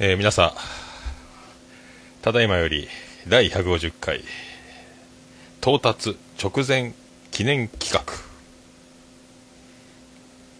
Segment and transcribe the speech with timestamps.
[0.00, 2.86] えー皆さん、ただいまより
[3.26, 4.22] 第150回
[5.60, 6.94] 到達直前
[7.32, 8.04] 記念企画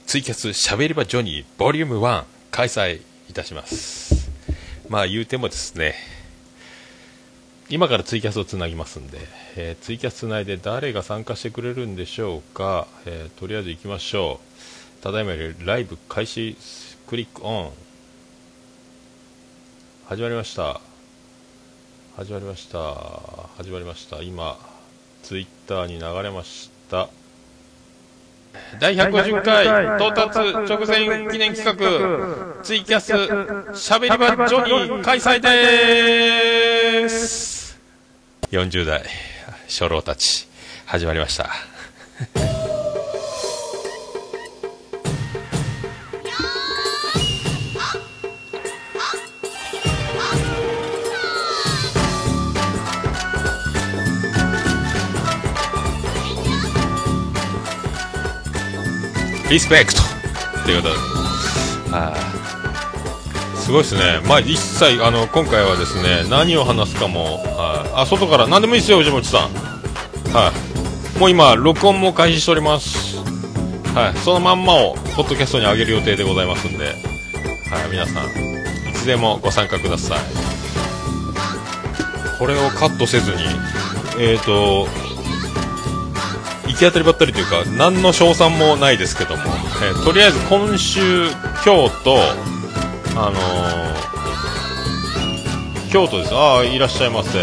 [0.06, 4.28] ツイキャスしゃべり場ジョニーボリューム1開催いたします。
[4.88, 5.94] まあ言うてもですね、
[7.70, 9.18] 今からツイキャスをつなぎますんで、
[9.54, 14.40] えーツイキャスつないで誰が参加してくれるんでしょうか、えーとりあえず行きましょ
[15.00, 15.02] う。
[15.04, 16.56] ただいまよりライブ開始
[17.06, 17.73] クリックオン
[20.09, 20.80] 始まりました。
[22.16, 22.79] 始まりました。
[23.59, 24.23] 始まりました。
[24.23, 24.57] 今
[25.23, 27.11] ツイッターに流れました。
[28.80, 29.66] 第150回
[29.99, 31.77] 到達直前記念企画
[32.63, 37.79] ツイキャスしゃべり場ジョニー開催です。
[38.51, 39.05] 40代
[39.66, 40.49] 初老たち
[40.87, 41.51] 始まりました。
[59.51, 60.02] リスペクト。
[60.65, 60.95] ということ。
[60.95, 62.38] で、はい
[63.68, 69.50] すごいですね、まあ、一切あの今回はですね何を話すかも、はい、あ外から何でもいいですよ、藤本さん、
[70.32, 70.52] は
[71.16, 73.19] い、もう今、録音も開始しております、
[73.94, 76.94] はい、そのまんまをポッドキャストに上げる予定でございますんで、はい、
[77.91, 78.24] 皆さん、
[78.88, 80.19] いつでもご参加ください。
[82.38, 83.36] これをカットせずに、
[84.19, 84.86] えーと、
[86.78, 91.28] き当たりばったりというか何の賞賛もないですけども、えーとりあえず今週
[91.64, 92.18] 京都
[93.16, 94.08] あのー
[95.90, 96.34] 京都です。
[96.34, 97.38] ああいらっしゃいませ。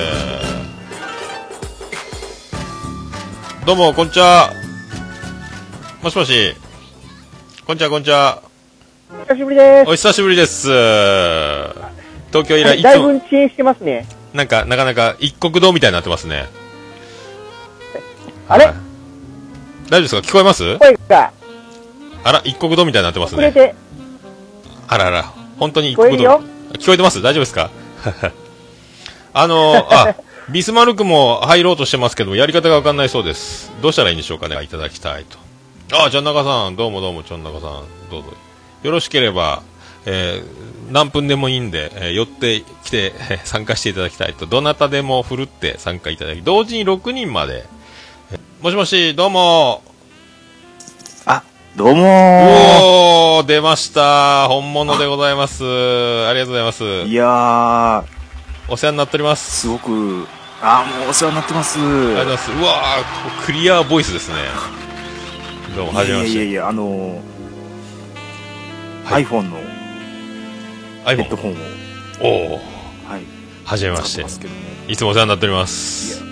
[3.66, 4.54] どうもこんにちは。
[6.04, 6.54] もしもし。
[7.66, 8.44] こんにちはこんにちは。
[9.28, 9.90] 久しぶりです。
[9.90, 10.68] お久しぶりです。
[10.68, 14.08] 東京以来いだいぶ遅延してますね。
[14.36, 16.46] なんかなかなか一国道みたいになってますね。
[18.48, 18.68] あれ？
[18.68, 18.85] はい
[19.90, 20.22] 大丈夫ですか？
[20.28, 20.78] 聞こえます？
[20.80, 21.32] 声が
[22.24, 23.76] あら、一国道みたいになってますね。
[24.88, 25.24] あらあら、
[25.58, 26.42] 本当に一国道。
[26.74, 27.22] 聞こえてます？
[27.22, 27.70] 大丈夫ですか？
[29.34, 30.16] あの、あ、
[30.50, 33.72] ビスマルクも入ろうとしてますけども、やり方がわかんないそうです。
[33.82, 34.62] どうしたらいいんでしょうかね？
[34.64, 35.38] いただきたいと。
[36.04, 38.30] あ、ちゃんなかさん、どうもどうも、ちゃんなかさん、どうぞ。
[38.84, 39.62] よろしければ、
[40.06, 44.46] えー何分でもいいんで、えー寄ってきて、えー参加していただきたいと。
[44.46, 47.66] どなたでもふるって参加いただき、同時に6人まで。
[48.60, 49.84] えもしもし、どうも。
[51.26, 51.44] あ、
[51.76, 52.80] どうもー。
[52.84, 54.48] おー、出ました。
[54.48, 55.64] 本物でございます。
[55.64, 56.84] ありがとうございます。
[56.84, 58.04] いやー、
[58.70, 59.62] お世話になっております。
[59.62, 60.28] すごく、
[60.62, 61.80] あーもうお世話になってます。
[61.80, 62.52] ありがとうございます。
[62.52, 64.36] うわー、クリアボイスですね。
[65.76, 66.38] どうも、はじめまして。
[66.38, 67.36] いやいやいや、あのー
[69.06, 69.58] はい iPhone の
[71.06, 71.42] ヘッド iPhone。
[71.42, 71.56] ホンを、
[72.56, 73.22] おー、はい、
[73.66, 74.26] はじめまして。
[74.88, 76.25] いつもお世話になっております。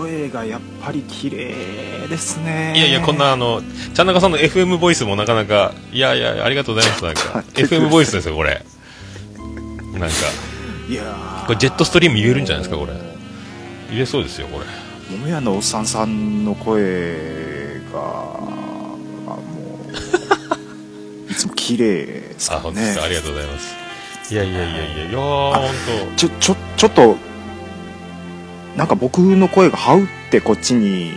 [0.00, 2.72] 声がやっぱり綺麗ですね。
[2.74, 3.60] いやいや、こんなあの、
[3.94, 7.04] ちゃんなかさんの FM ボイスもなかなか、いやいや、ありがとうございます。
[7.04, 8.64] なんか、FM ボイスですよ、これ。
[9.92, 10.16] なんか、
[10.88, 12.92] いやーこれジェットストリーム言えるんじゃないですかこれ
[13.90, 14.64] 言えそうですよ、これ。
[15.16, 19.86] 桃屋のおっさんさんの声が、あも
[21.28, 23.04] う、いつも綺麗ですあ、からね 本当ですか。
[23.04, 23.74] ありがとうございます。
[24.32, 24.76] いやいやいやいや、
[25.10, 27.16] いやー、本ちょ、ちょ、ちょっと、
[28.76, 31.12] なんか僕の声がはうってこっちに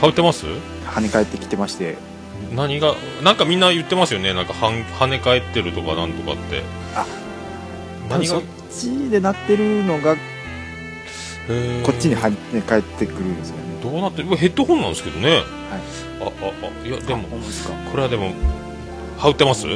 [0.00, 0.06] 当。
[0.06, 0.46] 羽織ってます？
[0.86, 1.96] 跳ね返ってきてまして、
[2.54, 4.34] 何が、なんかみんな言ってますよね？
[4.34, 6.62] なんかはん跳ね返ってるとかなんとかって。
[6.94, 7.06] あ
[8.08, 8.34] 何が？
[8.34, 13.62] そっちで鳴ってるのがへーこっちに跳ね返ってくるんですよね。
[13.82, 14.28] どうなってる？
[14.28, 15.30] うわヘッドホンなんですけどね。
[15.30, 15.42] はい。
[16.20, 16.30] あ、あ、
[16.84, 17.74] あ、いや、でもあ、ほんまですか？
[17.90, 18.32] これはでも、
[19.18, 19.66] 羽織ってます？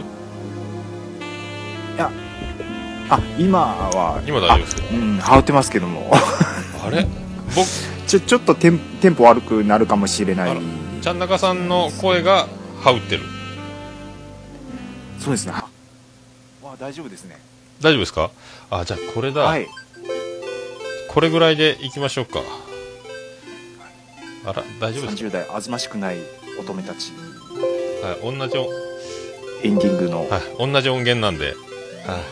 [1.98, 4.82] あ、今は、今大丈夫ですか？
[4.92, 6.12] あうん、羽織ってますけども。
[6.90, 7.06] あれ？
[7.54, 7.66] 僕、
[8.06, 10.56] ちょ、ちょっとテンテンポ悪くなるかもしれない。
[11.02, 12.48] ちゃんなかさんの声が
[12.82, 13.22] 羽織ってる。
[15.18, 15.52] そうですね。
[15.54, 15.64] あ、
[16.62, 17.38] わ大丈夫ですね。
[17.80, 18.30] 大丈夫ですか？
[18.70, 19.42] あ、じゃあこれだ。
[19.42, 19.66] はい。
[21.08, 22.40] これぐらいでいきましょうか。
[24.44, 26.18] あら、大丈夫です30代、あずましくない
[26.58, 27.12] 乙女たち、
[28.00, 28.68] かはい、同じ音、
[29.62, 31.54] エンディングの、はい、同じ音源なんで。
[32.06, 32.22] は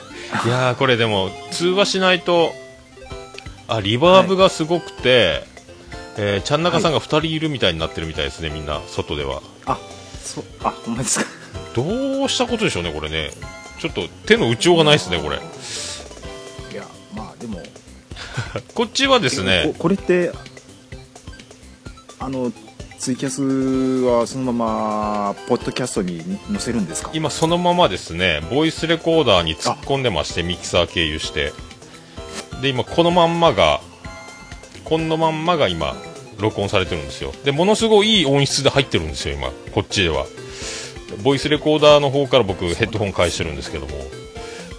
[0.44, 0.48] い。
[0.48, 2.54] いやー、これでも、通話しないと、
[3.68, 5.44] あ、リバーブがすごくて、
[6.16, 9.42] えー、ちゃんなかさんが2人いるみたいになってるみたいですね、みんな、外では。
[10.22, 11.26] そ、あ、ほんまですか？
[11.74, 13.30] どうしたことでしょうね、これね。
[13.78, 15.36] ちょっと手の打ちようがないですね、これ。
[15.36, 15.40] い
[16.74, 16.84] や、
[17.14, 17.62] まあでも、
[18.74, 20.32] こっちはですこね、これって、
[22.18, 22.52] あの、
[22.98, 23.42] ツイキャス
[24.06, 26.20] はそのままポッドキャストに
[26.50, 27.10] 載せるんですか？
[27.14, 31.52] 今そのままですねボイスレコーダーに突っ込んでましてミキサー経由して
[32.62, 33.80] で今このまんまが
[34.84, 35.94] このまんまが今
[36.38, 37.32] 録音されてるんですよ。
[37.44, 40.26] でものすごいいい音質で入ってるんですよ今こっちでは。
[41.22, 43.92] ボイスレコーダーの方から僕ヘッドホン返してるんですけども。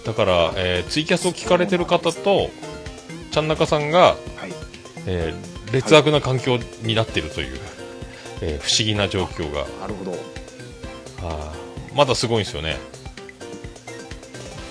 [0.04, 2.50] だから、えーツイキャスを聞かれてる方と
[3.30, 4.16] ちゃんなかさんが、はい。
[5.06, 7.58] えー劣悪な環境になってるという、
[8.40, 9.66] えー不思議な状況が。
[9.80, 10.16] なるほど。
[11.22, 12.76] あーまだすごいんですよね。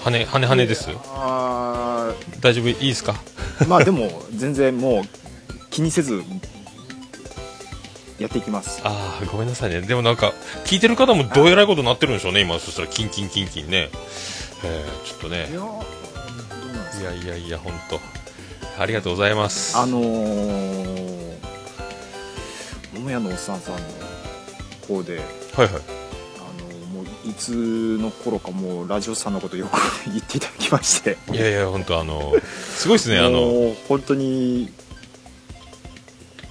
[0.03, 0.89] 羽羽羽です。
[0.89, 1.88] あ
[2.41, 2.67] 大丈夫？
[2.69, 3.15] いいですか？
[3.59, 5.03] ー まあでも全然もう
[5.69, 6.23] 気にせず
[8.19, 8.81] やっていきます。
[8.83, 9.81] ああごめんなさいね。
[9.81, 10.33] でもなんか
[10.65, 12.59] 聞いてる方もどうえらいことになってるんでしょうね今。
[12.59, 13.89] そしたらキンキンキンキンね。
[14.63, 15.49] えー、ちょっとね。
[16.99, 17.99] いやいやいや本当
[18.81, 19.77] ありがとうございます。
[19.77, 21.35] あのー、
[22.93, 23.79] 桃屋のおっさんさんの
[24.87, 25.21] 方で
[25.55, 25.98] はいはい
[27.39, 31.17] もういつの頃かもうラジオさんのことよく言っていただきまして。
[31.31, 32.33] いやいや本当あの
[32.75, 33.73] すごいですねあの。
[33.87, 34.69] 本当に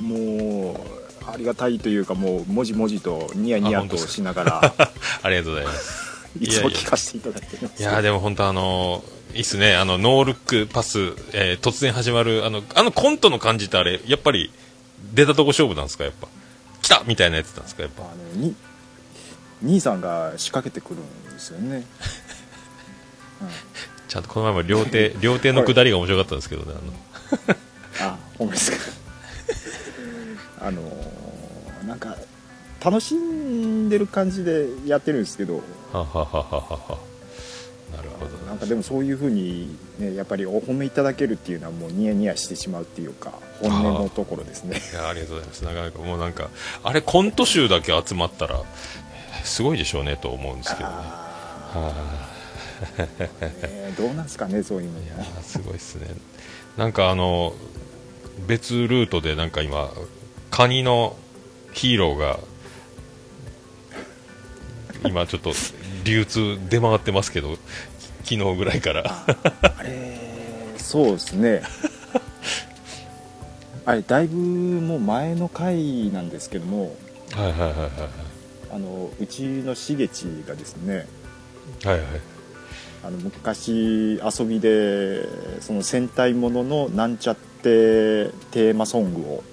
[0.01, 4.75] もうありがたいというかもうもじもじとニヤニヤとしながら
[5.23, 6.09] ありがとうございます。
[6.41, 7.83] いつも聞かせていただいてます。
[7.83, 9.05] いやーでも本当あの
[9.35, 9.77] いいっすね。
[9.77, 14.51] あのノールックパス、えー突然始まるあのあのコントの感じってあれやっぱり
[15.13, 16.29] 出たとこ勝負なんですかやっぱ。
[16.81, 18.05] 来たみたいなやつなんですかやっぱ。
[18.05, 18.07] あ
[18.37, 18.55] のに
[19.63, 21.85] 兄さんが仕掛けてくるんですよね、
[24.09, 26.73] ちゃんとこの前も両手両手の下りが面白かったんですけどね
[28.01, 28.11] あの。
[28.13, 28.77] あほんまですか。
[30.67, 31.19] あのー
[31.89, 32.17] なんか
[32.85, 35.63] 楽しんでる感じでやってるんですけど。
[35.93, 36.61] ははははは。
[36.61, 36.99] は
[37.97, 38.37] なるほど。
[38.47, 43.33] なんかでもそういうふうに、ね、やっぱりお褒めいただけるっていうのはもうニヤニヤしてしまうっていうか
[43.63, 44.81] 本音のところですね。
[44.93, 45.65] いやありがとうございます。
[45.65, 46.51] なかなかもうなんか
[46.85, 48.63] あれコント集だけ集まったら
[49.45, 50.95] すごいでしょうねと思うんですけどね。
[50.97, 51.93] は
[53.63, 56.07] えーどうなんですかねそういうのいいやーすごいっすね。
[56.77, 57.55] なんかあの
[58.47, 59.91] 別ルートでなんか今
[60.51, 61.17] カニの
[61.73, 62.39] ヒーローが
[65.05, 65.53] 今ちょっと
[66.05, 67.57] 流通出回ってますけど
[68.25, 69.25] 昨日ぐらいから。
[69.77, 70.19] あれ
[70.77, 71.63] そうですね。
[73.85, 76.95] あれだいぶもう前の回なんですけども。
[77.33, 78.28] はいはいはいはい
[78.71, 81.07] あのうちのしげちがですね
[81.85, 82.07] はいはい。
[83.05, 85.29] あの昔遊びで
[85.61, 89.45] その戦隊もののなんちゃってテーマソングを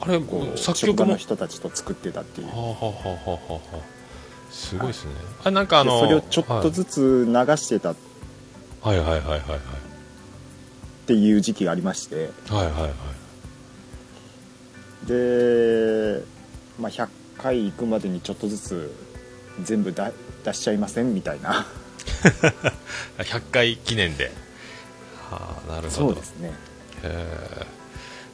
[0.00, 1.16] あれこう作曲も？
[1.16, 2.48] 人たちと作ってたっていう。
[2.48, 2.84] はあはあはあ
[3.30, 3.78] はあはあ
[4.50, 5.12] すごいですね。
[5.42, 7.96] あれなんかあのでそれをちょっとずつ流してたっ
[8.80, 8.98] はい。
[8.98, 9.60] はいはいはいはい。
[11.06, 12.30] ていう時期がありまして。
[12.48, 12.92] はいはいはい。
[15.06, 16.22] で、
[16.78, 17.08] まあ、100
[17.42, 18.94] 回行くまでにちょっとずつ
[19.62, 20.12] 全部だ
[20.44, 21.14] 出しちゃいません？
[21.14, 21.66] みたいな。
[23.18, 24.32] 100回記念で。
[25.30, 25.90] はあなるほど。
[25.90, 26.48] そうですね。
[26.48, 26.52] へ
[27.04, 27.66] え。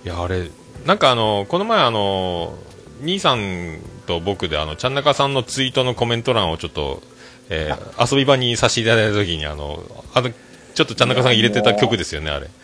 [0.05, 0.51] いやあれ
[0.85, 2.57] なんかあのこの前あの
[3.03, 7.03] 兄さんと僕であのちゃんなかさんのツイートのコメント欄をちょっと、
[7.49, 9.83] えー遊び場にさせていただいた時にあの
[10.15, 12.49] あのちょっとちゃんなかさんが入れてた曲ですよねあれ。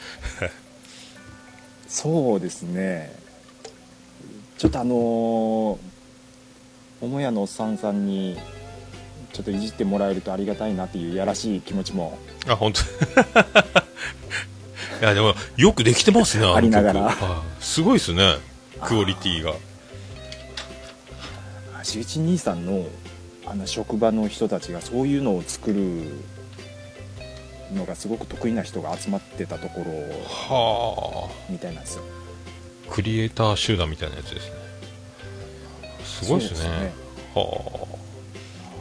[1.89, 3.15] そうですね。
[4.59, 5.79] ちょっとあのー
[7.03, 8.39] 母屋のおっさんさんに
[9.33, 12.17] ちょっといじってもらえるとありがたいなっていうやらしい気持ちも。
[12.47, 12.81] あ本当。
[15.03, 17.03] いやでもよくできてますねありながら。
[17.03, 17.63] はい。
[17.63, 18.37] すごいですね。
[18.81, 19.55] クオリティが。
[21.83, 22.87] しうち兄さんの
[23.45, 26.23] あの職場の人たちがそういうのを作る
[27.75, 29.93] のがすごく得意な人が集まってたところ
[30.47, 32.05] はみたいなんですよ。
[32.89, 34.62] あクリエイター集団みたいなやつですね
[36.23, 36.93] すごいですね。
[37.35, 37.89] は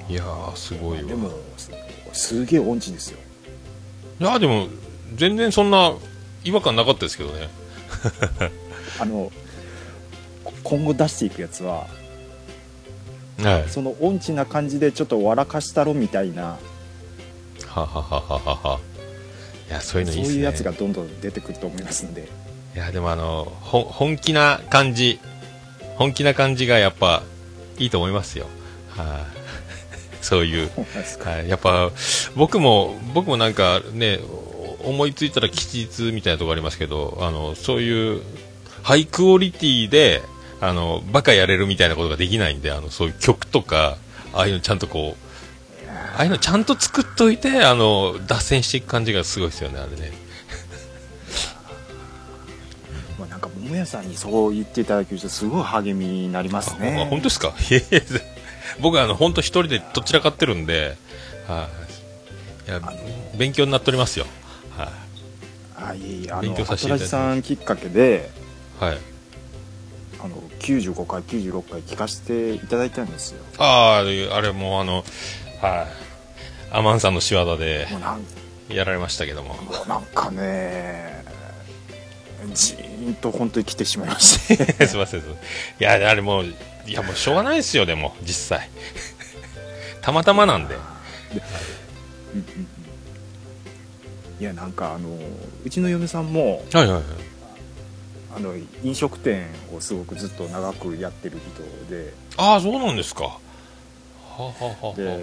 [0.09, 0.11] あ。
[0.11, 1.03] いやーすごいわ。
[1.03, 1.71] でもす
[2.13, 3.19] すげえ音痴ですよ。
[4.19, 4.67] いやでも
[5.15, 5.93] 全然そんな
[6.43, 7.49] 違和感なかったですけどね。
[8.99, 9.31] あの
[10.43, 11.87] こ今後出していくやつは
[13.41, 13.69] はい。
[13.69, 16.57] その音痴な感じでちょっと笑かしたろみたいな。
[17.67, 18.79] はははははは。
[19.69, 20.33] いやそういうのいいっすね。
[20.33, 22.27] そういうやつがどんどん出てくると思いますんで。
[22.75, 25.19] いやでもあのほ本気な感じ
[26.01, 27.21] 本気な感じがやっぱ
[27.77, 28.47] いいと思いますよ。
[28.89, 29.05] はい。
[30.25, 30.71] そういう。
[31.23, 31.91] はい、やっぱ
[32.35, 34.19] 僕も僕もなんかね
[34.83, 38.21] お思いついたら吉日みたいなとこありますけどあのそういう
[38.81, 40.23] ハイクオリティで
[40.59, 43.97] あのバカやれるみたいなことができないんであのそういう曲とか
[44.33, 50.11] ああいうのちゃんとこうああいうのちゃんと作っといてあの脱線していく感じがすごいですよねあれね
[53.61, 57.53] も桃屋さんにそう言っていただけるとすごい励みになりますあね本当ですか？
[58.81, 60.95] 僕はあの本当一人でどちらかってるんで、
[61.47, 61.67] は
[62.67, 62.81] い、いや
[63.35, 64.25] 勉強になっておりますよ。
[64.77, 64.87] はい
[65.83, 68.29] あいえいえあの勉強させていただいて鳩ラジさんきっかけで
[68.79, 68.97] はい。
[70.23, 75.03] あの95回96回聞かせていただいたんですよああ、あれもあの、
[75.59, 75.87] は
[76.71, 76.75] い。
[76.75, 77.87] アマンさんの仕業で
[78.69, 79.55] やられましたけども。
[79.87, 81.20] なんかね
[82.53, 85.21] じーんと本当に来てしまいまして すいません。
[85.21, 88.69] すいや、あれもう、いやもうしょうがないですよ、でも、実際。
[90.01, 90.75] たまたまなんで。
[94.39, 95.09] いやなんかあの
[95.63, 97.03] うちの嫁さんもはいはいはい。
[98.35, 99.45] あの飲食店
[99.75, 103.25] をすごくずっと長くやってる人でああ、そうなんですか。
[103.25, 103.39] は
[104.37, 105.17] あ、はあはあでは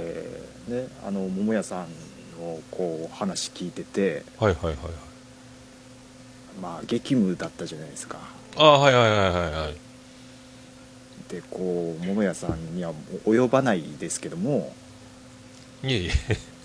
[0.82, 1.86] ねあの桃屋さん
[2.40, 4.92] のこう話聞いててあ、はいはいはいはい。
[6.60, 8.18] まあ激務だったじゃないですか
[8.56, 9.76] ああ、はいはいはいはいはい。
[11.28, 12.92] でこう桃屋さんには
[13.26, 14.74] 及ばないですけども
[15.82, 16.10] いえいえ。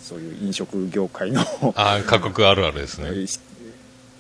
[0.02, 1.42] そういう飲食業界の
[1.76, 3.10] ああ、過酷あるあるですね。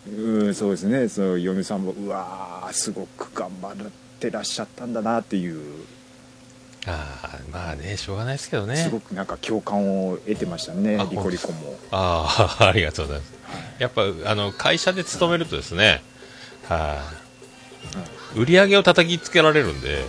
[0.08, 3.75] うんそうですねその嫁さんもうわーすごく頑張っ
[4.20, 5.86] てらっしゃったんだなっていう
[6.86, 8.75] ああ、まあね、しょうがないですけどね。
[8.75, 13.34] すごくなんか共感を得てましたねあリコリコもああ、 ありがとうございます。
[13.80, 16.04] やっぱ、あの、会社で勤めるとですね、
[16.68, 17.02] は
[18.36, 20.04] い、売り上げを叩きつけられるんで、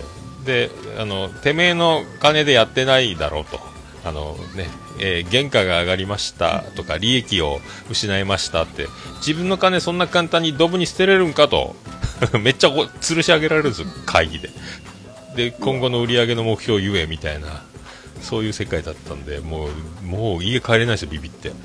[0.45, 3.75] で、あの、てめえの金でやってないだろうと。
[4.05, 11.75] あのね、えー原価が上がりましたとか、利益を失いましたって、自分の金そんな簡単にドブに捨てれるんかと、
[12.39, 14.51] めっちゃこう吊るし上げられるんですよ、会議で。
[15.35, 17.63] で、今後の売り上げの目標を言えみたいな、
[18.21, 21.51] そういう世界だったんで、もう、もう家帰れないですよ、ビビって。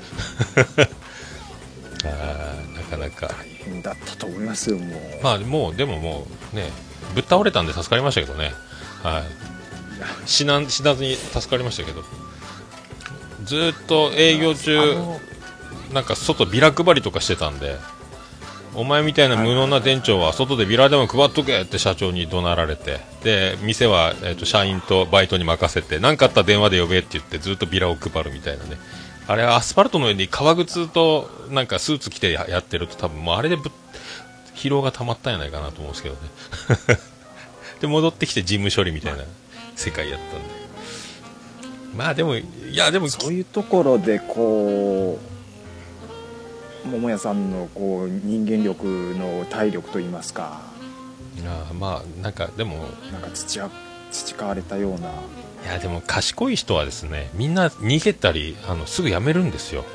[2.03, 3.27] あーなかなか。
[3.27, 6.69] 大変だったと思いますよもう、まあ、もう、でももう、ね、
[7.15, 8.53] ぶっ倒れたんで助かりましたけどね。
[9.03, 9.23] はい。
[10.25, 12.03] 死な死なずに助かりましたけど。
[13.45, 14.77] ずーっと営業中、
[15.93, 17.77] なんか外ビラ配りとかしてたんで、
[18.73, 28.77] お前みたいな無能な店長は外でビラでも配っとけって社長に怒鳴られて、で、店は、えっと社員とバイトに任せて、何かあったら電話で呼べって言ってずっとビラを配るみたいなね。
[29.27, 33.71] あれはアスファルトの上に革靴となんかスーツ着てややってると多分もうあれでぶ
[34.55, 36.21] 疲労が溜まったんじゃないかなと思うんですけどね。
[37.81, 39.23] で、戻ってきて事務処理みたいな
[39.75, 40.61] 世界やったんで。
[41.95, 45.19] まあでも、いやでも、そういうところでこ
[46.85, 50.70] う桃屋さんのこう人間力の体力といいますか
[51.47, 52.77] あーまあなんかでも。
[53.11, 53.69] なんか培
[54.11, 55.09] 培われたような。
[55.09, 59.85] いやでも賢い人はですねみんな逃げたりあのすぐ辞めるんですよ。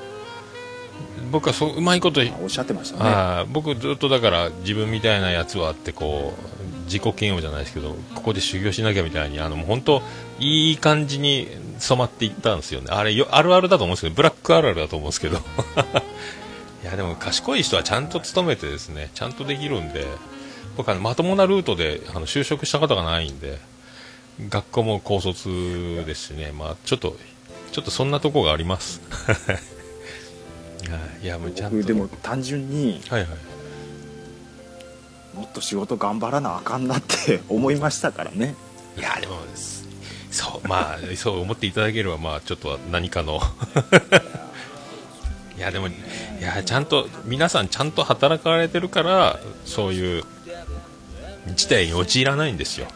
[1.31, 3.11] 僕はそううまいこと、あおっしゃってましたね。
[3.11, 10.03] あー僕ずっとだから自分みたいなやつはってこう自己嫌悪じゃないですけどここで修行しなきゃみたいにあのもう本当
[10.38, 11.49] いい感じに
[11.79, 12.88] 染まっていったんですよね。
[12.91, 15.38] あれよあるあるだと思うんですけどブラックあるあるだと思うんですけど。
[16.83, 20.07] いやでも賢い人はちゃんと勤めてですねちゃんとできるんで
[20.76, 23.59] 僕はまともなルートであの就職したことがないんで
[24.49, 27.16] 学校も高卒ですしね、まあ、ちょっと
[27.73, 29.00] ちょっとそんなとこがあります。
[31.23, 31.76] いやもうちゃんと。
[31.76, 33.30] 僕でも単純にはいはい。
[35.37, 38.54] もっと仕事頑張らなあかんなって 思いましたからね。
[38.97, 39.37] いやでも
[40.30, 43.40] そうまあそう思っていただければまあちょっとは何かの。
[45.59, 45.92] いやでもい
[46.40, 50.25] やちゃんと皆さんちゃんと働かれてるからそういう
[51.55, 52.88] 事態に陥らないんですよ。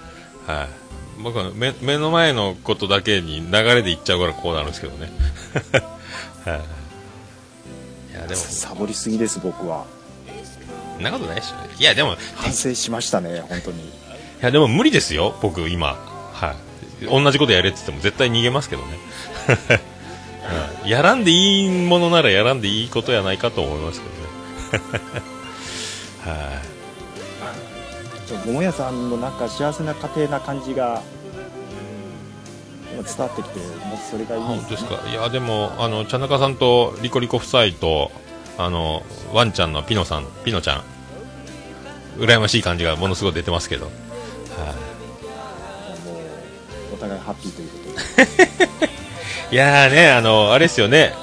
[0.47, 0.69] はい。
[1.23, 5.11] 僕は目目の前のことだけに流れでいっちゃうからこうなるんですけどね。
[6.45, 6.61] はい。
[8.13, 8.37] いやでも。
[8.37, 9.85] サボりすぎです僕は。
[10.97, 13.89] そんなことないでしょいやでも反省しましたね本当に。
[13.89, 13.91] い
[14.41, 15.99] やでも無理ですよ僕今。
[16.33, 16.55] は
[17.03, 17.07] い。
[17.07, 18.99] 同じことやれって言っても絶対逃げますけどね、
[20.85, 24.03] う んやらんでいいものならやらんでいいことやないかと思います
[24.71, 25.01] けどね。
[26.35, 26.80] はい
[28.37, 31.03] 桃屋さんのなんか幸せな家庭な感じが
[32.97, 34.65] 伝わってきてもうそれがいい。
[34.67, 35.01] ですか。
[35.09, 38.11] いやでもあの茶中さんとリコリコ夫妻と
[38.59, 40.83] あのワンちゃんのピノさんピノちゃん。
[42.19, 43.95] 羨ましい感じがものすごい出てますけど、はい。
[46.07, 46.19] も
[46.93, 48.91] うお互いハッピーということで。
[49.57, 51.15] いやーね、あの、あれですよね。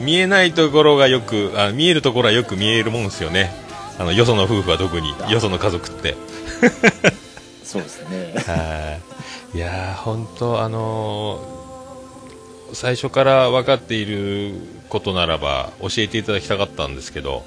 [0.00, 3.54] 見えないところがよく、あ見えるところはよく見えるもんですよね。
[3.98, 6.16] あの、よその夫婦は特に、よその家族って。
[7.64, 8.34] そうですね。
[8.46, 8.98] は
[9.54, 9.56] い。
[9.56, 11.66] いやー、本当あのー
[12.72, 14.54] 最初から分かっている
[14.88, 17.44] ことならば、教えていただきたかったんですけど、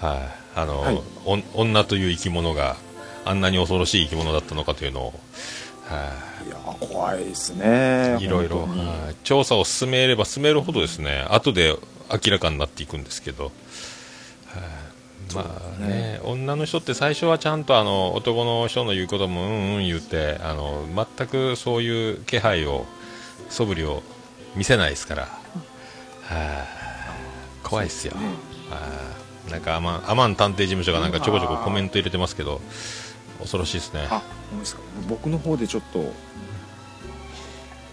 [0.00, 0.58] はい。
[0.58, 1.00] あの、はい。
[1.54, 2.76] 女という生き物が
[3.24, 5.20] あんなに恐ろしい生き物だったのかというのを、
[5.88, 6.26] はい。
[6.50, 8.18] や怖いですね。
[8.20, 8.68] いろいろ、
[9.24, 11.76] 調査を進めれば進めるほどですね後で
[12.10, 14.85] 明らかになっていくんですけど、はい
[15.34, 15.88] まあね。
[15.88, 22.86] ね女の人って最初はちゃんとあの男の人の言うこともうんうん言ってあの全くそういう気配を
[23.48, 24.02] 素振りを
[24.54, 25.28] 見せないですから、は
[26.30, 26.66] あ
[27.62, 28.14] 怖いっすよ、
[28.70, 32.60] はあなんかアマンアマン探偵事務所がなんかちょこちょこコメント入れてますけど
[33.38, 34.06] 恐ろしいですね。
[34.10, 34.22] あ
[35.08, 36.12] 僕の方でちょっと。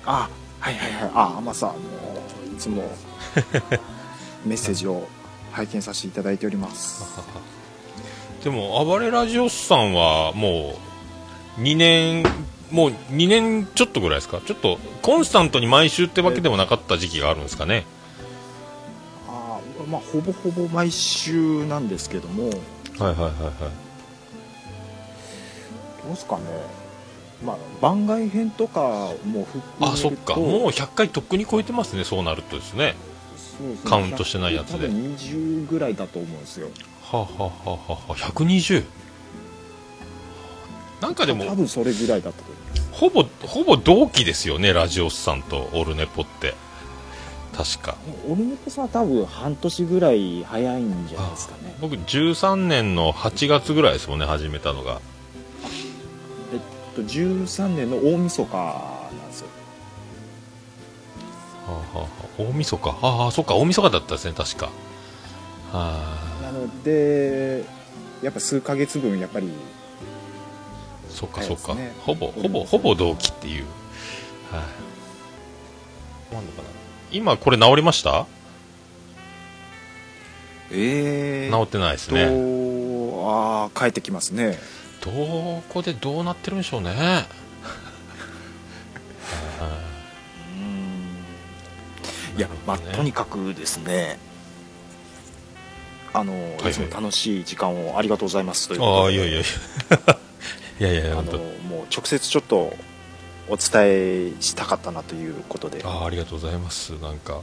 [0.05, 1.11] あはいはいはい。
[1.13, 1.75] あ天さんも
[2.51, 2.83] ういつも
[4.45, 5.07] メッセージを
[5.53, 7.03] 拝見させていただいております。
[8.43, 10.75] でも暴れラジオスさんはも
[11.57, 12.24] う2年
[12.72, 14.41] もう2年ちょっとぐらいですか？
[14.45, 17.86] ちょっとコンスタントに毎週ってわけでもなかった時期があるんですかね？
[19.29, 22.50] あまあほぼほぼ毎週なんですけども。
[22.98, 23.31] どはいはいはい。
[23.31, 23.51] は
[26.07, 26.41] うですかね。
[27.45, 28.81] まあ番外編とか
[29.25, 30.36] も含めるとあそっか。
[30.36, 32.95] もう100回とっくに超えてますねそうなるとですね
[33.86, 34.88] カウントしてないやつで。
[34.88, 36.69] 多分20ぐらいだと思うんですよ。
[37.01, 37.51] はあ、はあは。
[37.65, 38.83] あはあ、120
[41.01, 42.83] なんかでも多分それぐらいだったと思います。
[42.93, 46.53] ほぼほぼ同期ですよねラジオスさんとオルネポって。
[47.55, 47.98] 確か。
[48.27, 51.75] オルネポさんは多分半年ぐらい早いんじゃないですかね。
[51.81, 55.01] 僕13年の8月ぐらいですもんね始めたのが。
[56.53, 56.60] えっ
[56.95, 59.48] と13年の大晦日なんですよ
[61.67, 62.08] はあはあは
[62.39, 62.41] あ。
[62.41, 62.98] 大晦日。
[63.01, 63.55] ああそっか。
[63.55, 64.65] 大晦日だったですね確か。
[64.65, 64.72] は
[65.72, 66.41] あ。
[66.43, 67.63] なので
[68.22, 69.51] やっぱ数ヶ月分やっぱり
[71.10, 73.65] そっかそっか、ほぼほぼほぼ同期っていう。
[74.51, 74.63] は
[76.32, 76.67] い、なんのかな。
[77.12, 78.25] 今これ治りました？
[80.72, 82.25] え治ってないですとね
[83.25, 84.58] ああ帰ってきますね。
[85.05, 85.12] ど
[85.70, 87.27] こでどうなってるんでしょうね
[92.37, 94.17] いや、まあねとにかくですね
[96.13, 99.19] あの、いい、つも楽しい時間をありがとうございますというあことで。
[99.19, 100.19] あいやいやいや。
[100.79, 102.75] いやいやあのもう直接ちょっと
[103.48, 105.81] お伝えしたかったなということで。
[105.83, 106.93] ああありがとうございます。
[107.01, 107.41] なんか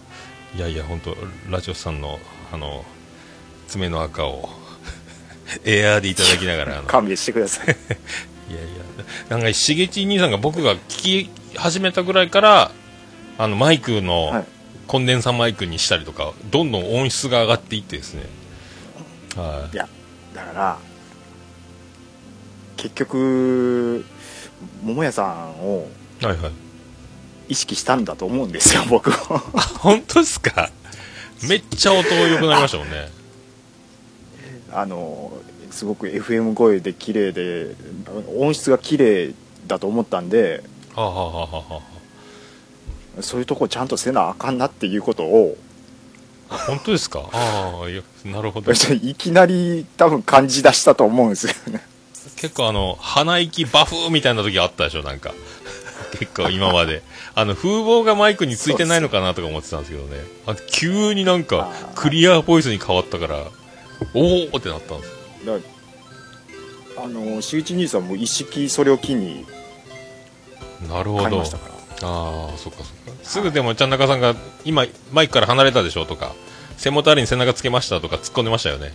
[0.56, 1.16] いやいや本当
[1.48, 2.18] ラジオさんの
[2.52, 2.84] あの
[3.68, 4.50] 爪の赤を
[5.64, 7.66] エアーでいただきながら勘弁してください。
[8.50, 8.80] いやいや。
[9.28, 12.72] なんかしげち兄さんが僕が聞き始めたぐらいから
[13.38, 14.59] あのマイクはのい
[14.90, 18.24] コンデンサーマイクにしたりとかどんどん音質が上がっていってですね。
[19.36, 19.72] はい。
[19.72, 19.88] いや
[20.34, 20.78] だから
[22.76, 24.04] 結局
[24.82, 25.86] 桃屋さんを
[26.20, 26.52] いはいはい。
[27.50, 29.38] 意識したんだと思うんですよ僕は
[29.78, 30.70] 本当ですか？
[31.48, 33.10] めっちゃ音良くなりましたもんね。
[34.72, 35.32] あの
[35.70, 37.76] すごく FM 声で綺麗で
[38.36, 39.34] 音質が綺麗
[39.68, 40.64] だと思ったんで
[40.96, 41.82] はあ、はあはあはあは
[43.20, 45.56] そういうとこちゃんとせなあかんなっていうことを。
[46.48, 47.28] あ、本当ですか？
[47.32, 48.72] ああなるほど。
[48.72, 51.82] いきなり多分感じ出したと思うんですよね。
[52.36, 55.32] 結構あの鼻息バフみたいな時あったでしょなんか。
[56.18, 57.02] 結構今まで。
[57.34, 60.20] あの風貌がマイクについてないのかなとか思ってたんですけどね。
[60.46, 63.36] あ急になんかクリアボイスに変わったから
[64.14, 65.12] おおってなったんです。
[67.02, 69.46] あのしうち兄さんも一式それを機に
[70.88, 71.24] なるほど。
[71.24, 71.69] 買いましたから
[72.02, 73.20] ああそっかそっか。
[73.22, 74.34] すぐでもちゃん中さんが
[74.64, 76.34] 今マイクから離れたでしょとか
[76.76, 78.92] 背もたれに背中つけましたとか突っ込んでましたよね。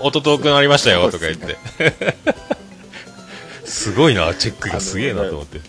[0.00, 1.56] 音遠くなりましたよとか言って。
[3.64, 5.60] すごいなチェックがすげえなと思って。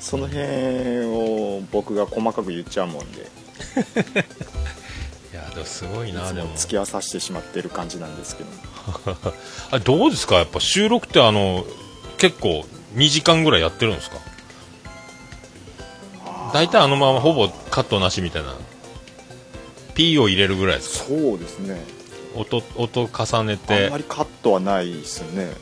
[0.00, 0.46] その辺
[1.06, 3.20] を僕が細かく言っちゃうもんで。
[5.32, 6.56] いやでもすごいいなでもつも。
[6.56, 8.50] 付き合わさせてしまってる感じなんですけど。
[9.70, 10.36] あれどうですか？
[10.36, 11.64] やっぱ収録ってあの
[12.18, 12.64] 結構
[12.96, 14.16] 2時間ぐらいやってるんですか？
[16.52, 18.54] 大体あのままほぼカットなしみたいな。
[19.94, 21.04] P を入れるぐらいですか。
[21.06, 21.82] そうですね。
[22.34, 25.52] 音音重ねあてんまりカットはないですね。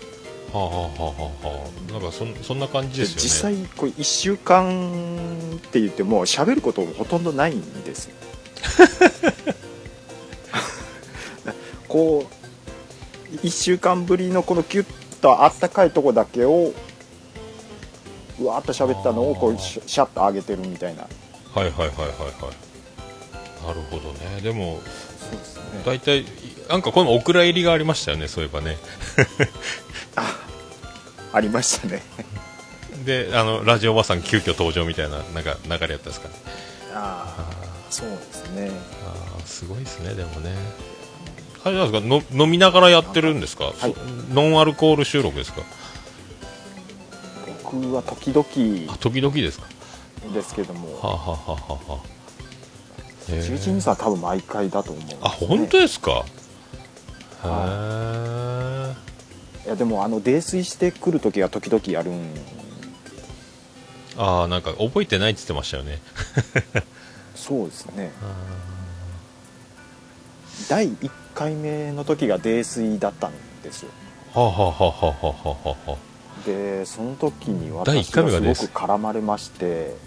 [0.53, 3.57] はあ、はあはあはあはあ、なんかそんそんな感じでですよね。
[3.57, 8.14] 実際これ1週間って言っても喋ることほとんどないんですよ。
[11.88, 12.27] こ
[13.33, 14.87] う1週間ぶりのこのキュッ
[15.20, 16.72] とあったかいとこだけを
[18.40, 21.03] うわーっと喋ったのをこうシャッと上げてるみたいな。
[21.03, 21.09] は
[21.62, 22.07] いはいはいはいはい。
[23.66, 24.40] なるほどね。
[24.42, 24.81] でも
[25.20, 25.62] そうですね。
[25.85, 26.24] 大体
[26.68, 28.77] なんかこのお蔵入りがありましたよねそういえばね。
[31.33, 32.03] ありましたね。
[33.05, 36.29] であのラジオおばさん急遽登場みたいななんか流れやったんですか？
[36.29, 36.35] ね
[36.94, 37.55] ああ
[37.90, 38.70] そうですね。
[39.07, 40.55] あーすごいですねでもね。
[41.64, 43.74] あれなんですかの飲みながらやってるんですか、はい。
[43.81, 43.94] そ
[44.33, 45.62] ノンアルコール収録ですか？
[47.71, 49.67] 僕は時々あ時々ですか？
[50.33, 50.89] ですけども。
[51.01, 53.33] はあ、はあはあはあはあ。
[53.33, 55.27] へ11ー日は多分毎回だと思うんですよね。
[55.27, 56.25] あ本当ですか？
[57.45, 58.95] へは
[59.65, 62.31] えいやでもあの泥酔してくる時は時々やるん。
[64.17, 66.01] ああなんか覚えてないって言ってましたよね。
[67.37, 68.11] そうですね。
[70.69, 73.91] 第1回目の時が泥酔だったんですよ。
[74.35, 75.99] はあはあはあはあはあはあは
[76.44, 79.94] でその時に私が回目が泥酔すごく絡まれまして。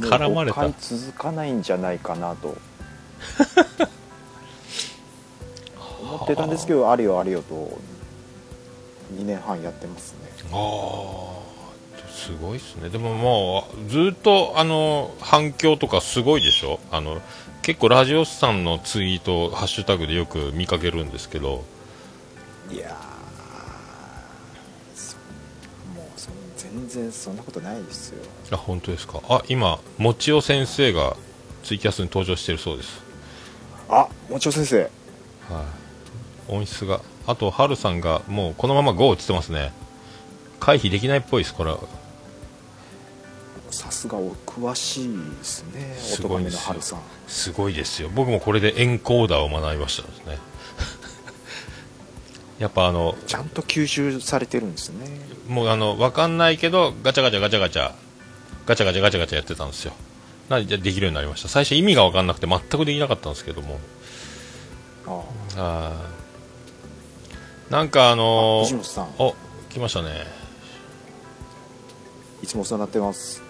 [0.00, 0.60] 絡まれた。
[0.60, 2.54] 5回続かないんじゃないかなと。
[6.02, 6.96] 思ってたんですけどあ。
[6.96, 7.54] れよあれよと
[9.14, 10.18] 2年半やってますね。
[10.52, 11.36] ああ
[12.10, 12.88] すごいですね。
[12.90, 16.80] でももうずっとあの反響とかすごいでしょ？
[16.90, 17.20] あの
[17.62, 21.64] 結構ラジオスさんのツイートハッシュタグでよく見かけるんですけど。
[22.70, 23.15] いやー
[26.76, 28.22] 全然そんなことないですよ。
[28.52, 29.20] あ本当ですか。
[29.28, 31.16] あ今もちお先生が
[31.62, 33.00] ツイキャスに登場してるそうです。
[33.88, 34.82] あもちろん先生。
[34.82, 36.52] はい。
[36.52, 37.00] 音質が。
[37.26, 39.72] あとハルさんがもうこのまま GO って言ってますね。
[40.60, 41.78] 回避できないっぽいですこれは。
[43.70, 45.08] さすがお詳しい
[45.38, 45.94] ですね。
[45.98, 46.98] すごいですよ。
[47.26, 48.10] すごいですよ。
[48.14, 50.38] 僕もこれでエンコーダーを学びましたですね
[52.58, 55.06] やっぱあのちゃんと吸収されてるんですね。
[55.48, 57.92] もうあの分かんないけどガチャガチャガチャガチャ
[58.66, 59.92] ガチャガチャガチャガチャやってたんですよ。
[60.48, 61.48] なんでできるようになりました。
[61.48, 63.78] 最初意味が分かんなくて全くできなかったんですけども。
[65.06, 65.22] あ
[65.56, 65.92] あ。
[67.68, 69.08] ーなんかああのー藤本さん。
[69.18, 69.34] お
[69.70, 70.26] 来ましたね。
[72.42, 73.42] いつもお世話になってます。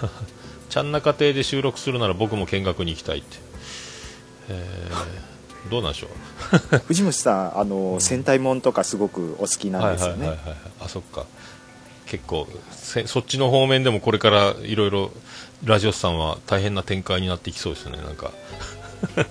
[0.70, 3.36] ちゃんな家庭で収録するなら僕も見学に行きたいって、
[4.48, 5.33] えー
[5.70, 6.08] どうなんでしょ
[6.74, 6.78] う？
[6.88, 10.28] 藤本さんあの戦隊もんとかすごくお好きなんですよね。
[10.28, 11.24] はいはいはいはいあそっか。
[12.06, 15.10] 結構せそっちの方面でもこれからいろいろ
[15.64, 18.30] ラジオスさんは大変な展開になっていきそうですねなんか。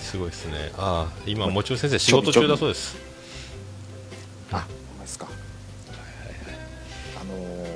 [0.00, 0.72] すごいですね。
[0.78, 2.96] ああ今もちろん先生仕事中だそうです。
[4.52, 4.60] あほ
[4.94, 5.26] んまですか。
[7.20, 7.68] あのー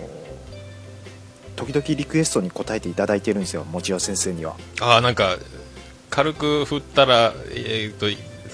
[1.57, 4.57] 時々リクエストに答えていただいてるんですよもちろん先生には。
[4.81, 5.37] ああなんか
[6.13, 8.07] 軽く振ったらえー、と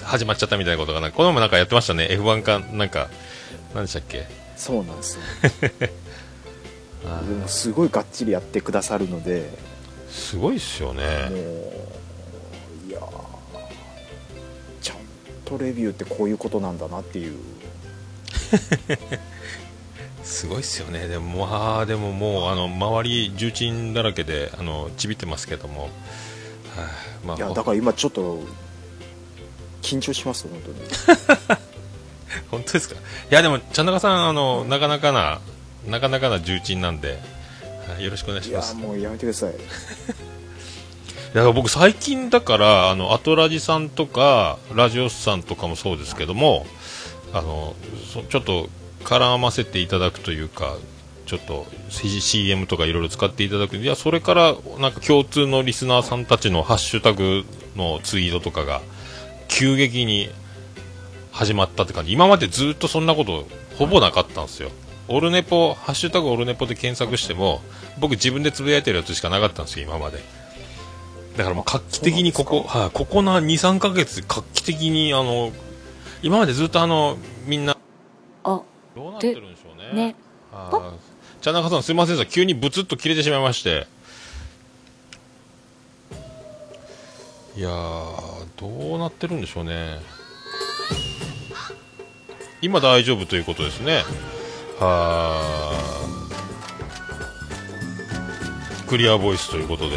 [0.05, 1.11] 始まっちゃったみたいなことがな。
[1.11, 2.07] この前もなんかやってましたね。
[2.09, 3.09] F1 かなんか
[3.75, 4.25] 何でしたっけ？
[4.55, 5.21] そうなんですよ。
[7.05, 9.41] あでもすごいがっちりやってくださるので。
[9.41, 11.03] ーすごいっすよもね
[12.85, 13.11] ういやー
[14.81, 14.97] ちゃん
[15.45, 17.37] とレビューってこういうことなんだなっていう。
[20.23, 21.07] すごいっすよね。
[21.09, 25.89] でもまあでももうあの周り重鎮だらけであのちびってますけども、はい
[27.25, 27.37] まあ。
[27.37, 28.39] いやだから今ちょっと
[29.81, 30.77] 緊張します本当に。
[32.51, 32.95] 本当ですか？
[32.95, 32.99] い
[33.33, 35.39] やでもちゃんなかさんあのなかなかな
[35.87, 37.19] なかなかな重鎮なんで、
[37.87, 38.75] はいよろしくお願いします。
[38.75, 39.53] もうやめてください。
[41.35, 46.65] いや僕最近だからあのアトラジさんとかラジオスさんとかもそうですけども
[47.33, 47.75] あの
[48.13, 48.67] そちょっと
[49.03, 50.75] 絡ませていただくというか
[51.29, 53.77] ちょっと C- CM とかいろいろ使っていただく。
[53.77, 58.81] いやそれからなんか共通のリスナーさんたちのハッシュタグのツイートとかが
[59.47, 60.31] 急激に
[61.31, 62.13] 始まったって感じ。
[62.13, 64.71] 今までずっとそんなことほぼなかったんですよ。
[65.07, 67.61] オルネポハッシュタグオルネポで検索しても
[67.99, 70.17] 僕自分でつぶやいてるやつしかなかったんですよ今まで。
[71.37, 75.51] だからもう画期的にここ、はい、ここな2、3ヶ月、画期的に、あの、
[76.23, 77.77] 今までずっとあの、みんな、
[78.43, 78.61] あ、
[78.95, 80.07] どうなってるんでしょうね。
[80.07, 80.15] ね。
[80.51, 83.87] あー茶中さんすいませんさ、急にブツッと切れてしまいまして。
[87.55, 89.99] いやー、どうなってるんでしょうね。
[92.61, 94.03] 今大丈夫ということですね。
[94.79, 95.73] は
[98.87, 99.95] クリアボイスということで。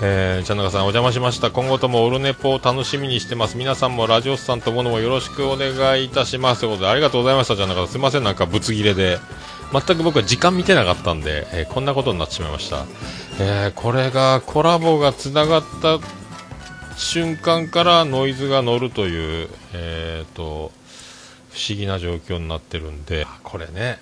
[0.00, 9.18] えー、茶中さんお邪魔しました今後ともオルネポを楽しみにしてます皆さんもラジオスさんとものもよろしくお願いいたしますということでありがとうございました茶中さんすいませんなんかぶつ切れで
[9.72, 12.86] 全く僕は時間見てなかったんで、えーこんなことになってしまいました、
[13.40, 15.98] えーこれがコラボがつながった
[16.96, 20.72] 瞬間からノイズが乗るという、えー、と
[21.50, 23.26] 不思議な状況になってるんで。
[23.44, 23.98] これね。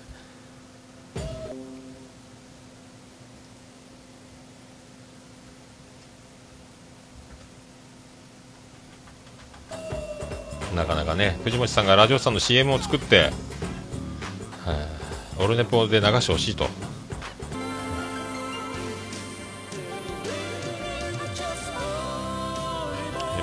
[10.75, 14.96] なかなかね藤本さんがラジオさんの CM を作って、はい
[15.39, 16.67] オルネポで流してほしいと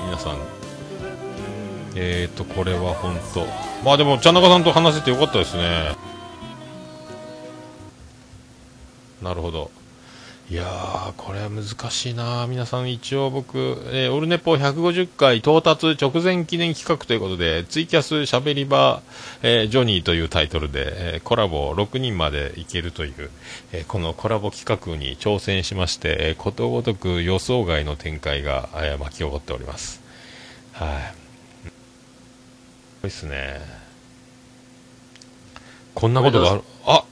[0.05, 0.37] 皆さん。
[1.95, 3.45] えーと、これは本当
[3.83, 5.95] まあでも、ちゃんなかさんと話せてよかったですね。
[9.21, 9.71] なるほど。
[10.47, 13.57] いやー、これは難しいな皆さん一応僕、
[13.91, 19.01] えーオルネポ150回到達直前記念企画ということで、ツイキャスしゃべり場、
[19.41, 23.31] えージョニーというタイトルで、えーコラボ6人までいけるという、
[23.71, 29.99] えーこのコラボ企画に挑戦しまして、えーことごとく予想外の展開が、えー巻き起こっております。
[30.73, 31.13] はい。
[31.71, 31.71] す
[33.01, 33.61] ごいっすね。
[35.95, 36.61] こんなことがある。
[36.85, 37.03] あ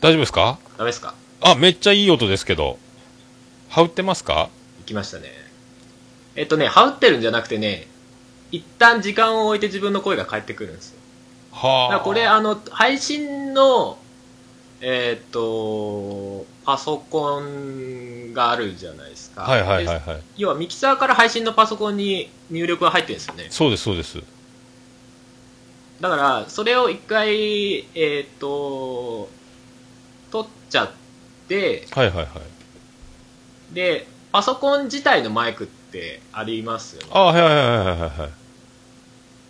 [0.00, 0.58] 大丈夫ですか？
[0.76, 1.14] ダメですか？
[1.44, 2.78] あ、めっちゃいい音ですけど。
[3.68, 4.50] 羽打ってますか？
[4.80, 5.32] 行きましたね。
[6.36, 7.86] えっとね、羽打ってるんじゃなくてね、
[8.50, 10.98] 一旦時間を置いて自分の声が返ってくるんですよ。
[11.52, 12.00] だはあ。
[12.00, 13.98] これ、あの、配信の、
[14.80, 19.42] えっと、パソコンがあるじゃないですか。
[19.42, 20.22] はいはいはいではい。
[20.36, 23.46] 要はミキサーから配信のパソコンに入力が入ってるんですよね。
[23.50, 24.18] そうですそうです。
[26.00, 29.30] だから、それを一回、えっと、
[30.30, 31.01] 取っちゃって、
[31.48, 33.74] はいはいはい。
[33.74, 37.08] で、パソコン自体のマイクってありますよね。
[37.12, 38.30] あ、はいはいはいはいはいはい。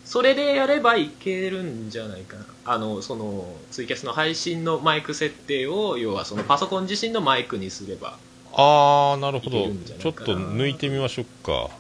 [0.05, 2.45] それでやればいけるんじゃないかな。
[2.65, 8.19] あの、その、ツイキャスの配信のマイク設定を、要はそのパソコン自身のマイクにすれば。
[8.53, 11.71] あー、なるほどちょっと抜いてみましょうか。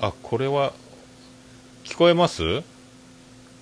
[0.00, 0.72] あ、これは、
[1.84, 2.62] 聞こえます？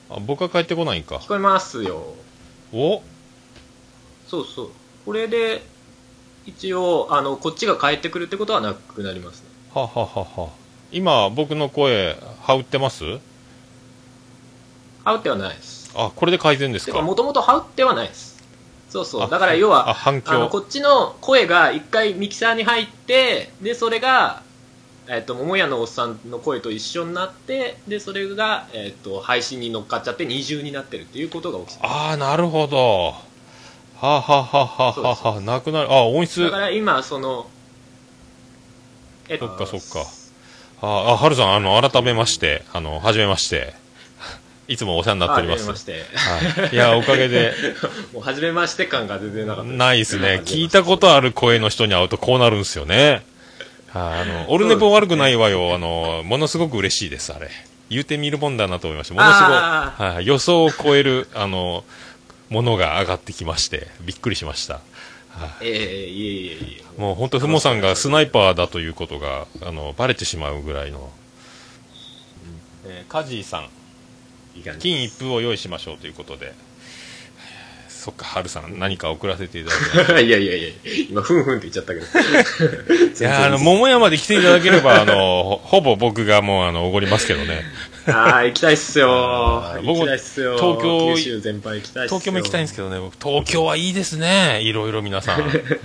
[0.09, 1.29] あ、僕は帰ってこないんか聞。
[1.29, 2.15] こえますよ。
[2.73, 3.03] お
[4.31, 4.69] そうそう。
[5.05, 5.63] これで、
[6.47, 9.49] 一応、あの、こっちが返ってくるってことはなくなりますね。
[9.75, 10.49] はははは。
[10.91, 13.05] 今、僕の声、羽打ってます？
[15.05, 15.91] 羽打ってはないです。
[15.95, 18.41] あ、これで改善ですてか、かもともと羽打ってはないです。
[18.89, 19.31] そうそあう。
[19.31, 20.49] だから要あ、は、反あの、響。
[20.51, 24.43] こっちの声が一回ミキサーに入って、で、それが、
[25.09, 33.15] えっと、桃屋のおっさんの声と一緒になって、で、それが、えっと、配信に乗っかっちゃって二重になってるっていうことが起きてるあー、なるほど。
[34.01, 35.93] はあ、はあはあはあそうですはあ、なくなる。
[35.93, 36.43] あ、音質。
[36.43, 37.47] だから今、その、
[39.29, 40.07] えそっかそっか
[40.81, 43.75] あ、あ、はるさん、あの、改めまして、あの、はじめまして。
[44.69, 45.69] いつもお世話になっております。
[45.69, 46.63] はじめまして。
[46.63, 46.75] はい。
[46.75, 47.53] いや、おかげで、
[48.15, 49.71] もう、はじめまして感が全然なかった。
[49.71, 50.43] ないですね。
[50.45, 53.11] 聞いたことある声の人に会うとこうなるんですよね。
[53.11, 53.23] はい
[53.93, 55.75] あの、オルネポ悪くないわよ。
[55.75, 57.51] あの、ものすごく嬉しいです、あれ。
[57.89, 59.15] 言うてみるもんだなと思いました。
[59.15, 61.83] ものすごい、あはい、予想を超える、あの、
[62.51, 64.81] ものが上がってきまして、びっくりしました。
[65.31, 67.01] はいええいえいえいえ。
[67.01, 71.11] もう本当、ふもさんがスナイパーだということが、あの、バレてしまうぐらいの。
[72.87, 73.69] えーカジーさん、
[74.81, 76.53] 金一封を用意しましょうということで。
[77.89, 80.13] そっか、はるさん、何か送らせていただきます。
[80.25, 80.69] いやいやいや、
[81.11, 82.07] 今、ふんふんって言っちゃったけど。
[83.21, 87.63] いや、あの、桃山で来ていただければ、あの、ほほぼ僕がもう、あの、おごりますけどね。
[88.07, 89.09] ああ、行きたいっすよ。
[89.83, 90.57] 行きたいっすよ。
[90.57, 92.19] 東京九州全般行きたいっすよ。
[92.19, 94.61] 東京も行きたいんですけどね、僕東京はいいですね。
[94.63, 95.41] いろいろ皆さん。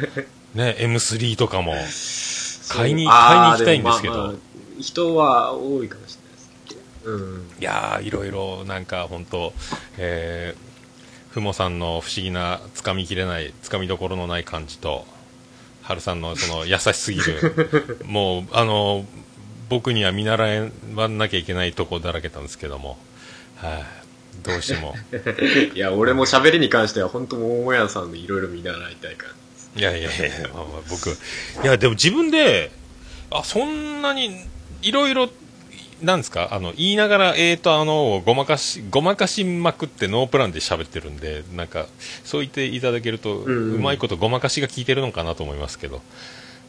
[0.55, 1.75] ね、M3 とかも。
[2.69, 4.13] 買いに、買いに行きたいんですけど。
[4.13, 6.75] まあ人は多いかもしれないですけ
[7.05, 7.11] ど。
[7.11, 7.51] うん。
[7.59, 9.53] いやー、いろいろ、なんか、本当
[9.97, 15.05] えー、ふもさんの不思議な、つかみきれない、つかみどころのない感じと、
[15.81, 19.05] はるさんの、その、優しすぎる、 もう、あの、
[19.69, 22.97] 僕には見習わなきゃいけないとこだらけたんですけども、
[23.57, 23.83] はい、
[24.43, 24.93] どうしても。
[25.73, 29.33] いや、俺も喋りに関しては、本当桃屋さんのいろいろ見習いたいから。
[29.77, 31.13] いやいやいや、まあまあ僕、い
[31.65, 32.71] や、でも自分で、
[33.31, 34.45] あ、そんなに、
[34.81, 35.29] いろいろ、
[36.01, 41.87] なんですか、あの、言いながら、えーと、あの、ごまかし、ごまかしまくってノープランで喋ってるんで、なんか、
[42.23, 46.01] そう言っていただけると、うまいことごまかしが効いてるのかなと思いますけど、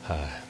[0.04, 0.45] はい、あ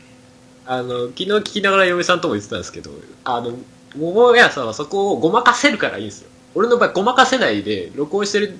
[0.82, 2.90] の、昨日聞きながら嫁さんとも言ってたんですけど、
[3.24, 3.52] あの、
[3.96, 6.28] 桃屋さんはそこをごまかせるからいいんですよ。
[6.54, 8.56] 俺の場合、ごまかせないで、録音してる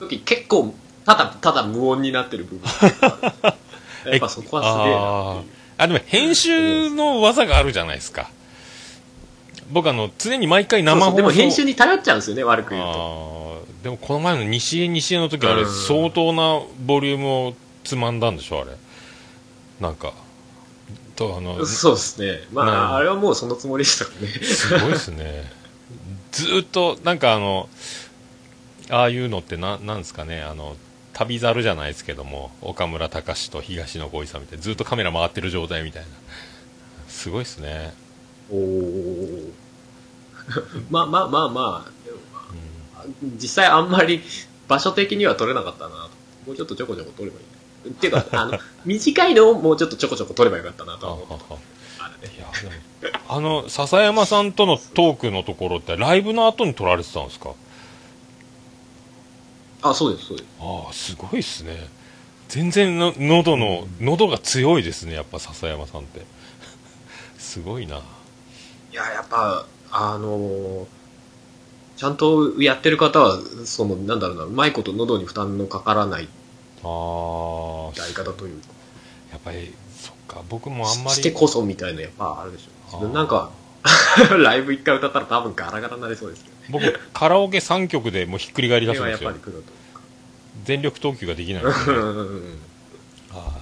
[0.00, 2.68] 時結構、ただ、ただ無音になってる部分。
[4.10, 5.52] やっぱそこはすげえなっていう。
[5.78, 8.30] あ、でも編集の技があるじゃないですか。
[9.70, 13.34] 僕あの、常に毎回生放送そうそうでも編集に頼っちゃうんですよね、悪く言うと。
[13.84, 17.54] でもこの前の西江西江の時あれうん相当なボリュームを
[17.84, 18.70] つまんだんでしょあれ
[19.78, 20.14] なんか
[21.16, 22.40] とあのすそうですね。
[22.52, 24.80] まなあ、あれはもうそのつもりでしたね。
[24.82, 25.50] ごいですね
[26.32, 27.68] ずーっとなんかあの
[28.90, 30.76] ああいうのってななんですかねあの
[31.12, 36.08] 旅猿じゃないですけども岡村隆史と東野幸治さんみたいなずっとカメラ回ってる状態みたいな
[37.08, 37.94] すごいですね、
[38.50, 39.50] おお。
[40.90, 42.44] まあまあまあまあ、でもま
[42.96, 43.04] あ
[43.40, 44.20] 実際あんまり
[44.66, 46.10] 場所的には取れなかったなと。
[46.46, 47.53] もうちょっとちょこちょこ取ればいい。
[47.88, 51.54] っていうか、あの、短いのをもうちょっとちょこちょこ取ればよかったなと思った。
[51.54, 51.58] あ
[52.06, 52.46] あれねいや
[53.00, 57.50] でもあの笹山さんとのトークのところってライブの後に撮られてたんですか？
[59.82, 60.48] あ、そうです、そうです。
[60.60, 61.88] ああすごいっすね。
[62.48, 66.22] 全然の喉の喉が強いですねやっぱ笹山さんって。
[67.38, 67.96] すごいな。
[67.96, 68.00] い
[68.94, 70.86] や、やっぱ、あのー
[71.96, 76.28] ちゃんとやってる方は、その、なんだろうな、うまいこと喉に負担のかからない
[76.90, 78.68] ああやり方というか、
[79.32, 80.42] やっぱりそっか。
[80.48, 82.96] 僕もあんまりしてこそみたいな、やっぱあるでしょ。
[82.96, 83.50] 自分なんか、
[84.38, 86.86] ライブ一回歌ったら多分ガラガラになりそうですけどね。
[86.86, 89.32] 僕カラオケ3曲でもうひっくり返り出すんですよ。
[90.64, 91.96] 全力投球ができないんですね
[93.32, 93.58] あ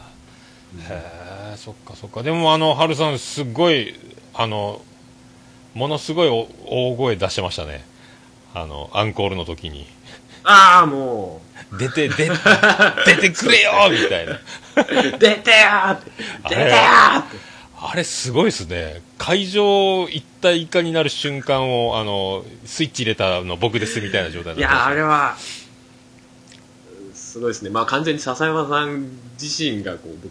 [0.88, 2.22] あへえそっかそっか。
[2.22, 3.94] でもあの春さんすごい
[4.34, 4.82] あの
[5.74, 6.48] ものすごいお
[6.92, 7.84] 大声出してましたね。
[8.54, 9.86] あのアンコールの時に
[10.44, 11.42] ああ、も
[11.78, 12.30] 出て出
[13.06, 14.32] 出てくれよみたいな。
[14.34, 16.10] う、出てやーって、
[16.48, 17.52] 出てやーって。
[17.84, 19.02] あれすごいですね。
[19.18, 25.36] 会場一体以下になる瞬間をあのスイッチ入れたの僕ですみたいな状態いや、あれは、
[27.12, 27.70] すごいですね。
[27.70, 29.08] まあ完全に笹山さん
[29.40, 30.30] 自身がこうぶ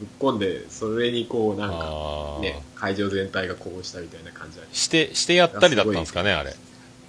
[0.00, 6.54] ぶっ込んで、それにこうなんか、ね、会場全体がこうしたみたいな感じだしてしてやったりだったんですかねあれ。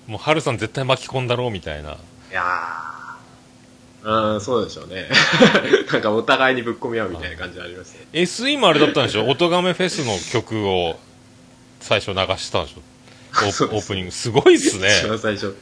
[0.08, 1.98] もう春さん絶対巻き込んだろうみたいな
[2.32, 5.10] いやー、うん、そうでしょうね。
[5.92, 8.06] なんかお互いにぶっ込み合うみたいな感じありましたね。
[8.14, 9.26] SE もあれだったんでしょ？
[9.28, 10.98] 音亀フェスの曲を
[11.82, 12.82] 最初流したんでしょ？
[13.46, 14.12] オープニング。
[14.12, 14.98] すごいっすね。
[15.00, 15.56] 一番最初、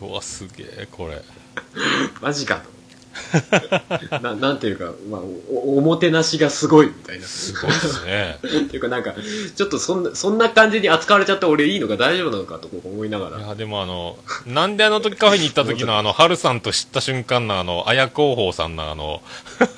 [0.00, 1.22] うわすげえこれ。
[2.20, 2.70] マジかと。
[4.22, 5.20] ななんていうか、まあ
[5.50, 7.26] お、おもてなしがすごいみたいな。
[7.26, 9.14] すごいっすねっていうかなんか、
[9.54, 13.38] ちょっとそんな、そんな感じに扱われちゃって俺いいのか大丈夫なのかと思いながら。
[13.38, 19.22] いやでもあのなんであの時カフェに行った時の あの春さんと知った瞬間のあの綾広報さんのあの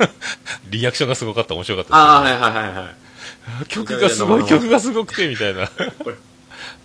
[0.71, 2.91] リアクションがすごかった面白かったですああ、はいはいはいは
[3.63, 3.67] い。
[3.67, 5.71] 曲がすごい曲がすごくてみたいな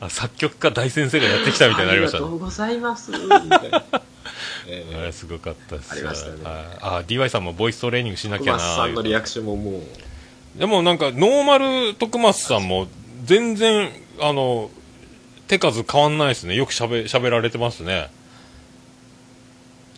[0.01, 3.11] あ作曲家大先生がやってきたみたいになりましたねありがとうございます。
[3.11, 4.01] みたいな。
[4.67, 5.91] えあれすごかったです。
[5.91, 6.43] ありましたね。
[6.43, 6.63] はい。
[6.81, 12.87] あ DY さんもボイストレーニングしなきゃなさんのリアクションももう、でもなんかノーマル徳松さんも
[13.25, 13.89] 全然
[14.19, 14.69] あの
[15.47, 16.55] 手数変わんないですね。
[16.55, 18.11] よくしゃべしゃべられてますね。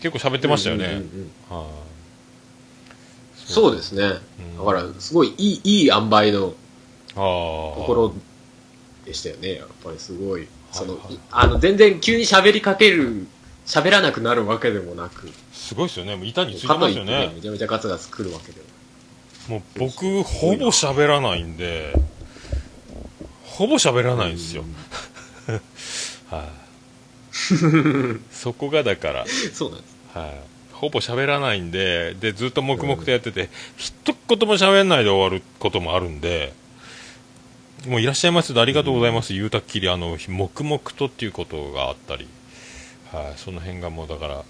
[0.02, 1.58] 結構喋ってましたよね、うんうんうん。
[1.58, 1.68] はい。
[3.36, 4.04] そうですね。
[4.58, 4.66] うん。
[4.66, 6.54] だから、すごいいい、いい塩梅の
[7.16, 7.76] あー。
[7.76, 8.14] ところ
[9.06, 9.56] でしたよね。
[9.56, 10.48] やっぱりすごい。
[10.72, 11.20] その、はいはい。
[11.32, 13.28] あの、全然急に喋りかける、
[13.72, 16.18] 喋らなくなるわけでもなく、すごいですよね。
[16.18, 18.60] もう板についてますよね、ねめちゃめちゃガツガツ来るわけで
[19.48, 19.60] も。
[19.60, 21.94] もう僕ほぼ喋らないんで
[23.44, 24.66] ほぼ喋らないんですよ、
[26.30, 26.50] はい、
[28.30, 29.26] そこがだから。
[29.54, 30.18] そうなんです。
[30.18, 30.34] はい、
[30.74, 36.52] ほぼ喋らないんででずっと黙々とやってて、一言も喋んないで終わることもあるんで
[37.88, 42.28] もういらっしゃいますありがとうございます、言うたっきりあの黙々とっていうことがあったり、
[43.12, 44.44] はい、その辺がもうだから、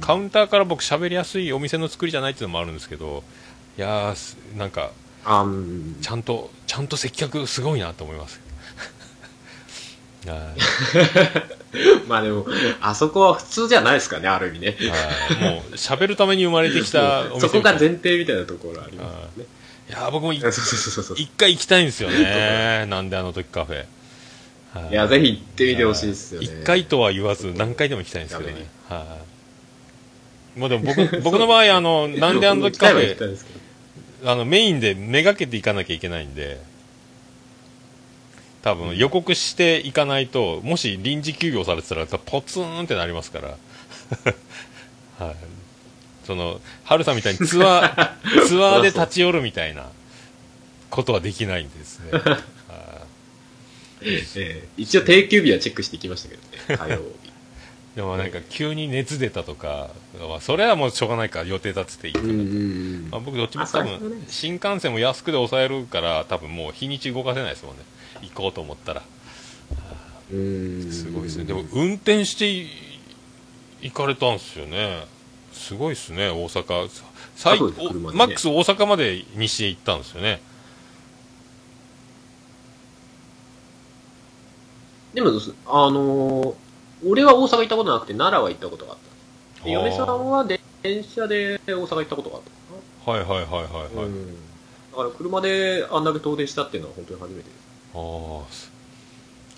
[0.00, 3.24] カウンターから僕喋りやすいお店の作りじゃないっていうのもあるんですけど
[3.76, 4.90] いやーすなんか。
[5.24, 8.40] ちゃんとちゃんと接客すごいなと思います。
[10.26, 10.38] はい。
[12.08, 12.46] まあでも、
[12.80, 14.76] あそこは普通じゃないですかね、ある意味ね。
[15.30, 15.54] はい。
[15.54, 19.46] もう喋るために生まれてきた お店そこが前提みたいなところありますね。
[19.90, 20.32] いやー僕も。
[20.32, 20.40] 一
[21.36, 22.86] 回行きたいんですよね。
[22.88, 23.76] なんであの時カフェ。
[23.78, 23.84] は
[24.90, 24.94] い。
[24.94, 26.46] や、ぜひ行ってみてほしいですよね。
[26.46, 28.66] 一回とは言わず何回でも行きたいんですけどね。
[28.88, 29.18] は
[30.56, 30.58] い。
[30.58, 33.38] もうでも僕僕の場合 あのなんであの時カフェ
[34.24, 36.60] あのメインでめがけていかなきゃいけないんで
[38.62, 43.56] 多分予告していかないともし臨時休業されてたらポツンってなりますから。
[45.24, 45.36] はい。
[46.28, 49.86] その春さんみたいにツアーツアーで立ち寄るみたいな
[50.90, 52.57] ことはできないんですね、は い
[54.02, 57.32] ええ一応定休日はチェックしていきましたけどね、火曜日。
[57.96, 67.82] でもなんか急に熱出たとか、まあそれはもうしょうがないから予定立てていいかな、んまあ、僕どっちもあ多分新幹線も安くで抑えるから多分もう日にち動かせないですもんね。
[68.22, 69.02] 行こうと思ったら。
[70.32, 70.92] うん。
[70.92, 71.44] すごいですね。
[71.44, 72.68] でも運転してい
[73.80, 75.04] 行かれたんですよね。
[75.52, 76.88] すごいですね大阪。
[77.38, 77.68] 最ね
[78.12, 80.40] マックス大阪まで西へ行ったんですよね
[85.14, 85.30] でも、
[85.66, 86.54] あのー
[87.06, 88.98] 俺は大阪行ったことなくて、奈良は行ったことがあっ
[89.60, 89.64] た。
[89.64, 90.58] で嫁さんは電
[91.04, 92.42] 車で大阪行ったことがあっ
[93.04, 94.02] たはいはいはいはいはい、かな。
[94.02, 94.26] うん
[94.90, 97.52] だから車であんだけ遠出したっていうのは本当に初めてです。
[97.94, 98.72] ああす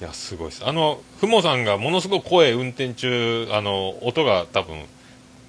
[0.02, 4.84] いやすごいですあのふもさんがものすごく声運転中あの音が多分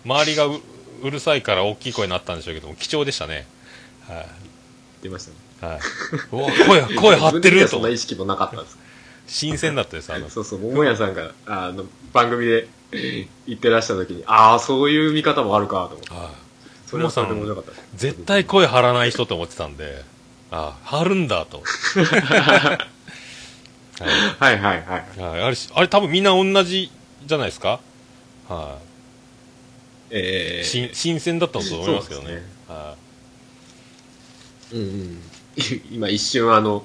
[0.06, 0.62] 周りがう
[1.04, 3.48] うるさいから大きい声になったんでしょうけども、貴重でしたね。
[4.08, 4.26] はい。
[5.02, 5.28] 出まし
[5.60, 5.74] たね。
[5.74, 5.80] はい。
[6.32, 7.80] うわ、声、声張って自分的にはそると思って。
[7.80, 8.78] んな意識もなかったんです。
[9.34, 10.30] 新鮮だったです、あの。
[10.30, 12.68] そうそう、桃屋さんが、あの、番組で
[13.48, 16.10] 言ってらした時に、ああ、そういう見方もあるかと思って。
[16.14, 16.28] はい
[16.92, 17.84] それはそれで面白かったです。
[17.96, 20.04] 絶対声張らない人と思ってたんで、
[20.52, 21.64] あ張るんだと。
[24.40, 25.22] はいはいはいはい。
[25.22, 26.92] はいあれ、あれ多分みんな同じ
[27.26, 27.80] じゃないですか？
[28.50, 28.78] は
[30.10, 32.44] えい、新新鮮だったと思いますけどねね。
[32.68, 32.96] は
[34.74, 35.22] うんうん。
[35.92, 36.84] 今一瞬あの、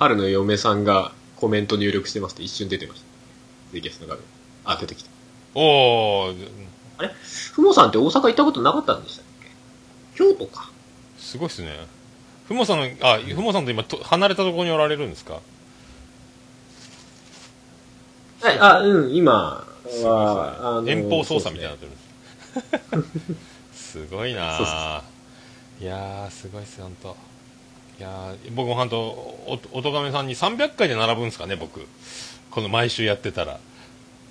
[0.00, 1.12] 春の嫁さんが
[1.44, 3.06] コメント入力してますって一瞬出てました。
[3.70, 4.22] ツイキャスの画面。
[4.64, 5.10] あ、出てきた。
[5.10, 5.12] い、
[5.54, 6.48] おー、
[6.96, 7.10] あれ？
[7.52, 9.50] ふもさんって大阪行ったことなかったんでしたっけ？
[10.16, 10.70] 京都か。
[11.18, 11.86] すごいっすね。
[12.48, 15.42] ふもさん、あ、ふもさんと今と離れたところにおられるんですか？
[18.40, 21.84] はい、あ、うん、今すごいっすねは、あの遠方操作みたいになって
[22.96, 23.04] る
[23.74, 23.92] す。
[23.92, 25.02] すごいなぁ。
[25.82, 27.14] いやー、すごいっすよ、ほんと。
[27.98, 31.86] いやー、僕もほんと、お、おとがめさんに300回で並ぶんですかね、僕。
[32.50, 33.58] この毎週やってたら。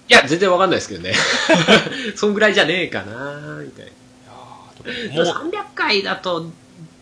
[0.09, 1.13] いや、全然わかんないですけどね。
[2.15, 5.15] そんぐらいじゃねえかなみたいな。
[5.15, 6.49] もう、300回だと、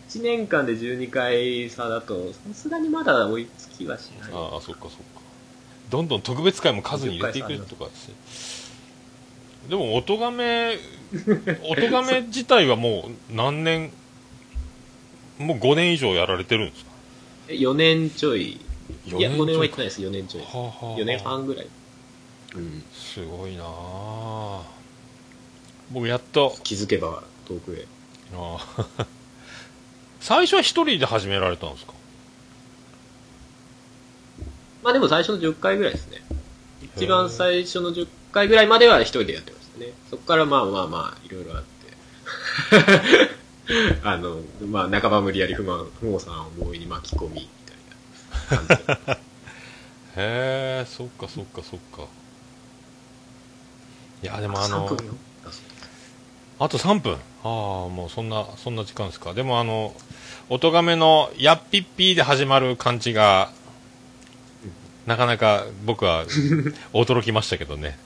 [0.10, 4.32] 1年間で12回差だと、さすがにまだ追いつきはしない。
[4.34, 5.22] ああ、そっかそっか。
[5.90, 7.90] どんどん特別会も数に入れていくとか。
[9.70, 10.78] でも、おとがめ、
[11.64, 13.92] おとがめ自体はもう何年、
[15.42, 16.92] もう5年以上やられてるんですか？
[17.50, 18.52] え4年ちょい。
[18.52, 18.60] い
[19.20, 19.90] や、5年は行ってないい。
[19.90, 20.44] です、4年ちょい。
[20.44, 21.68] はあはあはあ4年半ぐらい。
[22.56, 22.84] うん。
[22.94, 24.62] すごいなあ
[25.92, 27.86] 僕やっと、気づけば遠くへ。
[28.36, 28.58] あ
[28.98, 29.06] あ
[30.22, 31.94] 最初は一人で始められたんですか？
[34.84, 36.22] まあでも最初の10回ぐらいですね。
[36.96, 39.94] 一番最初の10回ぐらいまでは一人でやってましたね。
[40.10, 43.41] そこからまあまあまあ、いろいろあって。
[44.04, 49.14] あの、まあ半ば無理やり不満、不毛さんを強引に巻き込み、みたいな感じで。
[50.18, 52.04] へえそっかそっかそっか。
[54.24, 55.14] いやでもあの3分よ。
[56.60, 57.14] あと3分。
[57.14, 57.50] ああ
[57.90, 59.34] もうそんなそんな時間ですか。
[59.34, 59.96] でもあの
[60.50, 63.50] おとがめの「やっぴっぴー」で始まる感じが
[65.08, 66.26] なかなか僕は
[66.94, 67.98] 驚きましたけどね。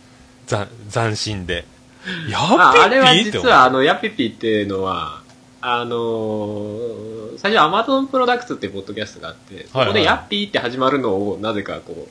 [0.48, 1.66] ざ斬新で
[2.30, 5.24] 「やっぴっぴー」ああれはって実は、あの、ヤッピッピっていうのは、
[5.68, 12.08] あのー最初アマゾンプロダクツってポッドキャストがあって、そこでヤッピーって始まるのをなぜかこ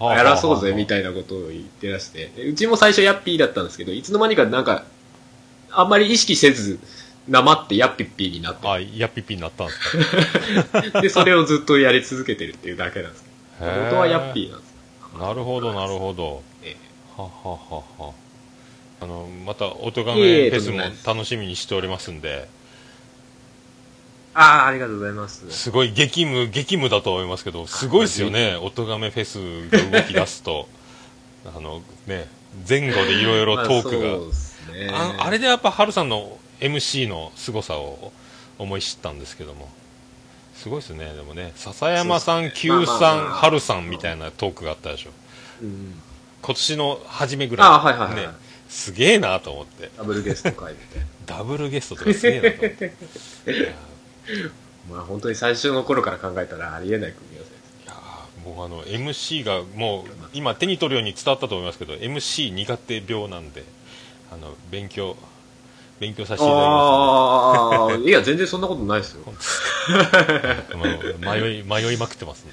[0.00, 4.84] う、やらそうぜみいたいなことを言ってらして、でうちも最初ヤッピーだったんですけど、いつの間にかなんか、
[5.70, 6.78] あんまり意識せず、
[7.28, 11.00] なまってヤッピッピーになってあやっぴっぴーになったんですか？
[11.02, 13.24] で、それをずっとやり続けてるっていうだけなんです。
[13.60, 13.80] へー。
[13.82, 14.74] 本当はヤッピーなんです。
[15.20, 16.42] なるほどなるほど。
[16.62, 16.76] え
[17.16, 18.12] はははは
[19.00, 22.48] あのまたおとがめフェスも楽しみにしておりますんで。
[24.34, 25.48] ああ、ありがとうございます。
[25.50, 30.68] すごい激務激務だと思いますけどすごいですよねおとがめフェスが動き出すと。
[31.46, 32.28] あのね
[32.68, 35.18] 前後でいろいろトークが、まあね。
[35.20, 38.12] ああれでやっぱハルさんの MC の凄さを
[38.58, 39.68] 思い知ったんですけども。
[40.56, 41.52] すごいですねでもね。
[41.56, 45.10] 笹山さん Q さんまあまあまあハルさんみたいなトークがあったでしょ。
[45.62, 46.00] うん。
[46.42, 47.68] 今年の初めぐらい。
[47.68, 48.16] ああ、はいはいはい。
[48.16, 51.06] ねすげえなと思ってダブルゲスト会みたいな。
[51.38, 52.84] ダブルゲストとかすげえなと思って
[53.52, 53.72] いや
[54.90, 57.84] まあ本当に最初の頃から考えたらありえない組み合わせです。
[57.84, 63.64] いやーもうあの MC がもう今手に取るように伝わったと思いますけど MC 苦手病なんで
[64.32, 65.16] あの勉強
[66.00, 69.22] 勉強させていただきああ、いや、全然そんなことないですよ。
[71.20, 72.50] 迷い迷いまくってますね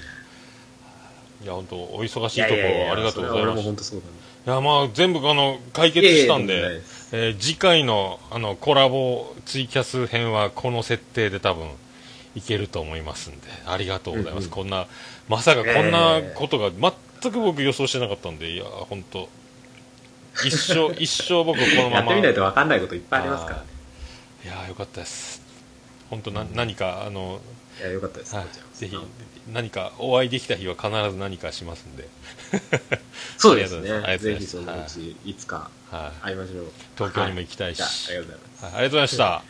[1.42, 4.12] いや本当お忙しいところありがとうござい俺ますも本当そうだね。
[4.46, 7.08] いやまあ全部あの解決したんいやいやとんでもないでです。
[7.12, 11.68] えー次回のあのコラボツイキャス編はこの設定で多分
[12.34, 14.50] いけると思いますんでありがとうございます、うんうん。
[14.50, 14.86] こんな
[15.28, 19.28] まさかこんなことが全く僕予想してなかったんでいや本当
[20.44, 21.96] 一生 一生僕このまま。
[21.96, 23.62] やってみないと分かんないこといっぱいありますからね。
[24.44, 25.42] いやよかったです。
[26.10, 27.40] 本当な、何かあの、
[27.80, 28.34] いや、よかったです。
[28.34, 28.96] はいぜひ
[29.52, 32.08] 何かお会いできた日は必ず何かしますんで、
[33.36, 34.18] そうですありがとうございね。
[34.18, 35.00] ぜますありがとうございます。
[35.00, 36.72] ひそのうち、いつかはい、会いましょう。
[36.96, 37.82] 東京にも行きたいし。
[37.82, 38.50] はじゃあありがとうございます。
[38.62, 39.42] はいありがとうございました。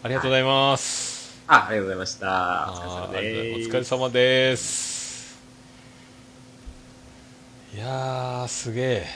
[0.00, 2.26] ありがとうございます、あ、ありがとうございました。
[2.26, 3.58] おあ疲れ様です。
[3.58, 5.38] ーお疲れ様です。
[7.74, 9.06] いやーすげえ。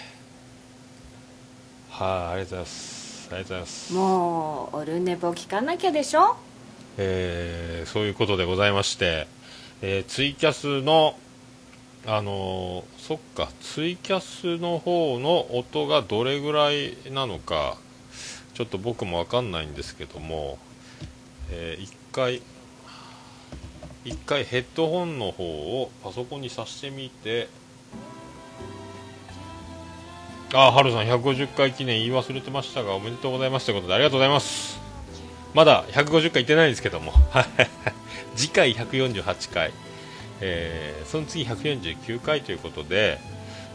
[1.90, 3.28] はい、ありがとうございます。
[3.32, 3.92] ありがとうございます。
[3.92, 6.36] もうオルネポ聞かなきゃでしょ？
[6.98, 9.26] えーそういうことでございまして、
[9.84, 11.16] えーツイキャスの
[12.06, 17.76] あのーそっかツイキャスの方の音がどれぐらいなのか
[18.54, 20.58] ちょっと僕もわかんないんですけども、
[21.50, 22.42] えー一回
[24.04, 27.48] 一回ヘッドホンの方をパソコンに挿してみて
[30.54, 34.81] あ、ハルさん150回記念言い忘れてましたがおめでとうございますということでありがとうございます。
[35.54, 37.12] まだ150回行ってないんですけども。
[38.34, 39.72] 次回148回、
[40.40, 43.18] えーその次149回ということで、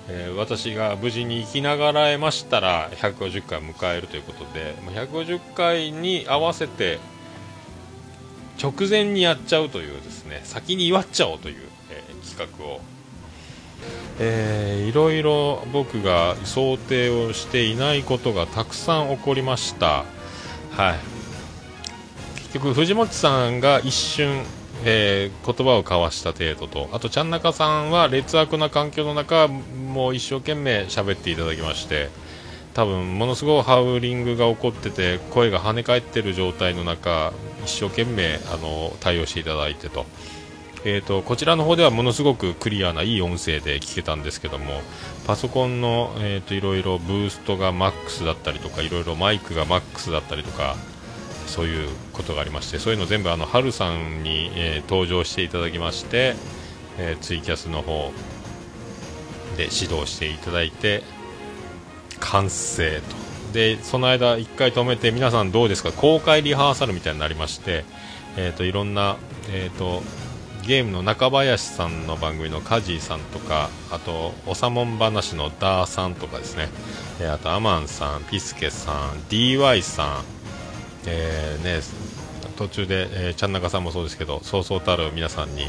[0.09, 6.99] えー私が無事に生きながらえましたら150回迎えるということで150回に合わせて
[8.61, 11.55] 直前にやっちゃうというですね先に祝っちゃおうという、
[11.91, 12.81] えー企画を、
[14.19, 20.05] えーいろいろ僕が想定をしていないことがたくさん起こりました。
[20.71, 21.16] はい。
[22.57, 24.43] 局藤本さんが一瞬、
[24.83, 32.09] えー言葉を交わした程度とあとちゃんなかさんは劣悪な環境の中もう一生懸命喋っていただきまして
[32.73, 37.33] 多分ものすごいハウリングが起こってて声が跳ね返ってる状態の中
[37.63, 40.05] 一生懸命あの対応していただいてと,、
[40.85, 44.81] えー、とこちらの方ではものすごくクリアないい音声で聞けたんですけども
[45.25, 50.75] パソコンの、えー、といろいろブーストがマックスだったりとかいろいろマイクがマックスだったりとか
[51.47, 56.35] そういうことがありましてそういうの全部あのハルさんに、えー登場していただきまして、
[56.97, 58.11] えーツイキャスの方
[59.57, 61.03] で指導していただいて
[62.19, 63.27] 完成と。
[63.53, 65.91] でその間1回止めて皆さんどうですか？
[65.91, 67.85] 公開リハーサルみたいになりまして、
[68.35, 69.15] えー、といろんな、
[69.49, 70.03] えー、と
[70.65, 76.67] ゲームの中林さんの番組のカジーさんとかあとおさもん話のダーさんとかですね、
[77.21, 78.95] えーあとアマンさんピスケさん
[79.29, 80.36] DY さん
[81.07, 81.81] えーね、
[82.57, 85.63] 途中で、えー、ちゃんなかさんもそうですけどそうそうたる皆さんに、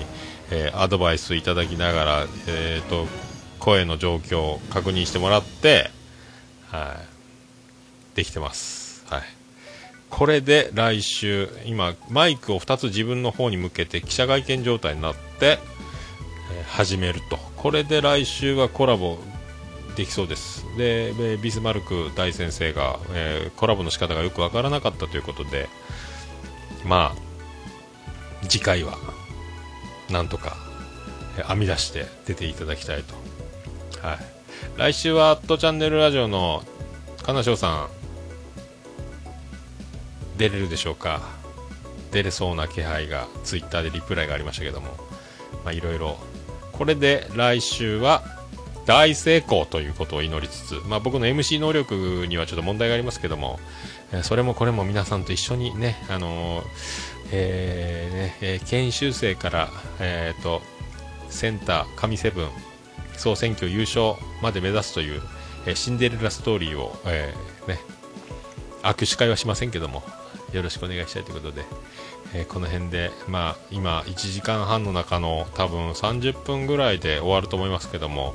[0.51, 3.07] えーアドバイスいただきながら、えー、と
[3.59, 5.91] 声の状況を確認してもらって、
[6.71, 6.97] は
[8.13, 9.23] い、できてます、はい、
[10.11, 15.59] これで来週今マイクを2つ自分の方に向けて記者会見状態になって、
[16.53, 17.39] えー始めると。
[17.57, 19.19] これで来週はコラボ
[19.99, 20.65] できそうです。
[20.77, 25.69] でビスマルク大先生が、えーコラボの仕方がよくわからなかったということで
[26.87, 28.97] まあ次回は
[30.09, 30.57] なんとか
[31.49, 33.15] 編み出して出ていただきたいと、
[34.07, 34.19] はい、
[34.77, 36.63] 来週は「アットチャンネルラジオ」の
[37.25, 37.89] 金賞さん
[40.37, 41.21] 出れるでしょうか？
[42.13, 44.97] 出れそうな気配がツイッターでリプライがありましたけども
[45.65, 46.17] まあいろいろ。
[46.73, 48.23] これで来週は
[48.89, 53.61] 大成功ということを祈りつつ、まあ、僕の MC 能力にはちょっと問題がありますけども、
[54.23, 56.65] それもこれも皆さんと一緒にね、あのー
[57.31, 59.69] えーねえ研修生から、
[60.01, 60.63] えーと
[61.29, 62.49] センター神セブン
[63.19, 65.21] 総選挙優勝まで目指すという、
[65.67, 67.81] えシンデレラストーリーを、えーね、
[68.83, 70.03] 握手会はしませんけども
[70.53, 71.63] よろしくお願いしたいということで、
[72.33, 78.35] えーこの辺で、まあ、今1時間半の中の多分30分ぐらいで終わると思いますけども、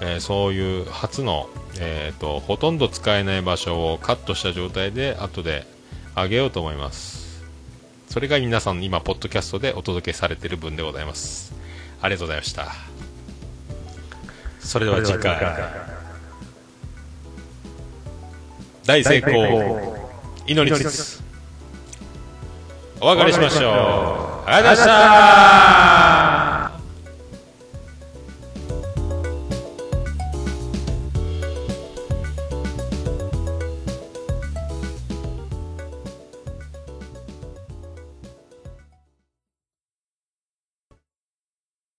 [0.00, 1.48] えーそういう初の、
[1.78, 5.66] えー、とほとんど使えない場所をカットした状態で後で
[6.16, 7.44] 上げようと思います。
[8.08, 11.52] それが皆さん今ポッドキャストでお届けされている分でございます。
[12.02, 12.72] ありがとうございました。
[14.58, 15.38] それでは次回。
[18.84, 20.00] 大成功。
[20.46, 21.22] 祈りつつ。
[23.00, 24.50] お別れしましょう。
[24.50, 26.49] ありがとうございました。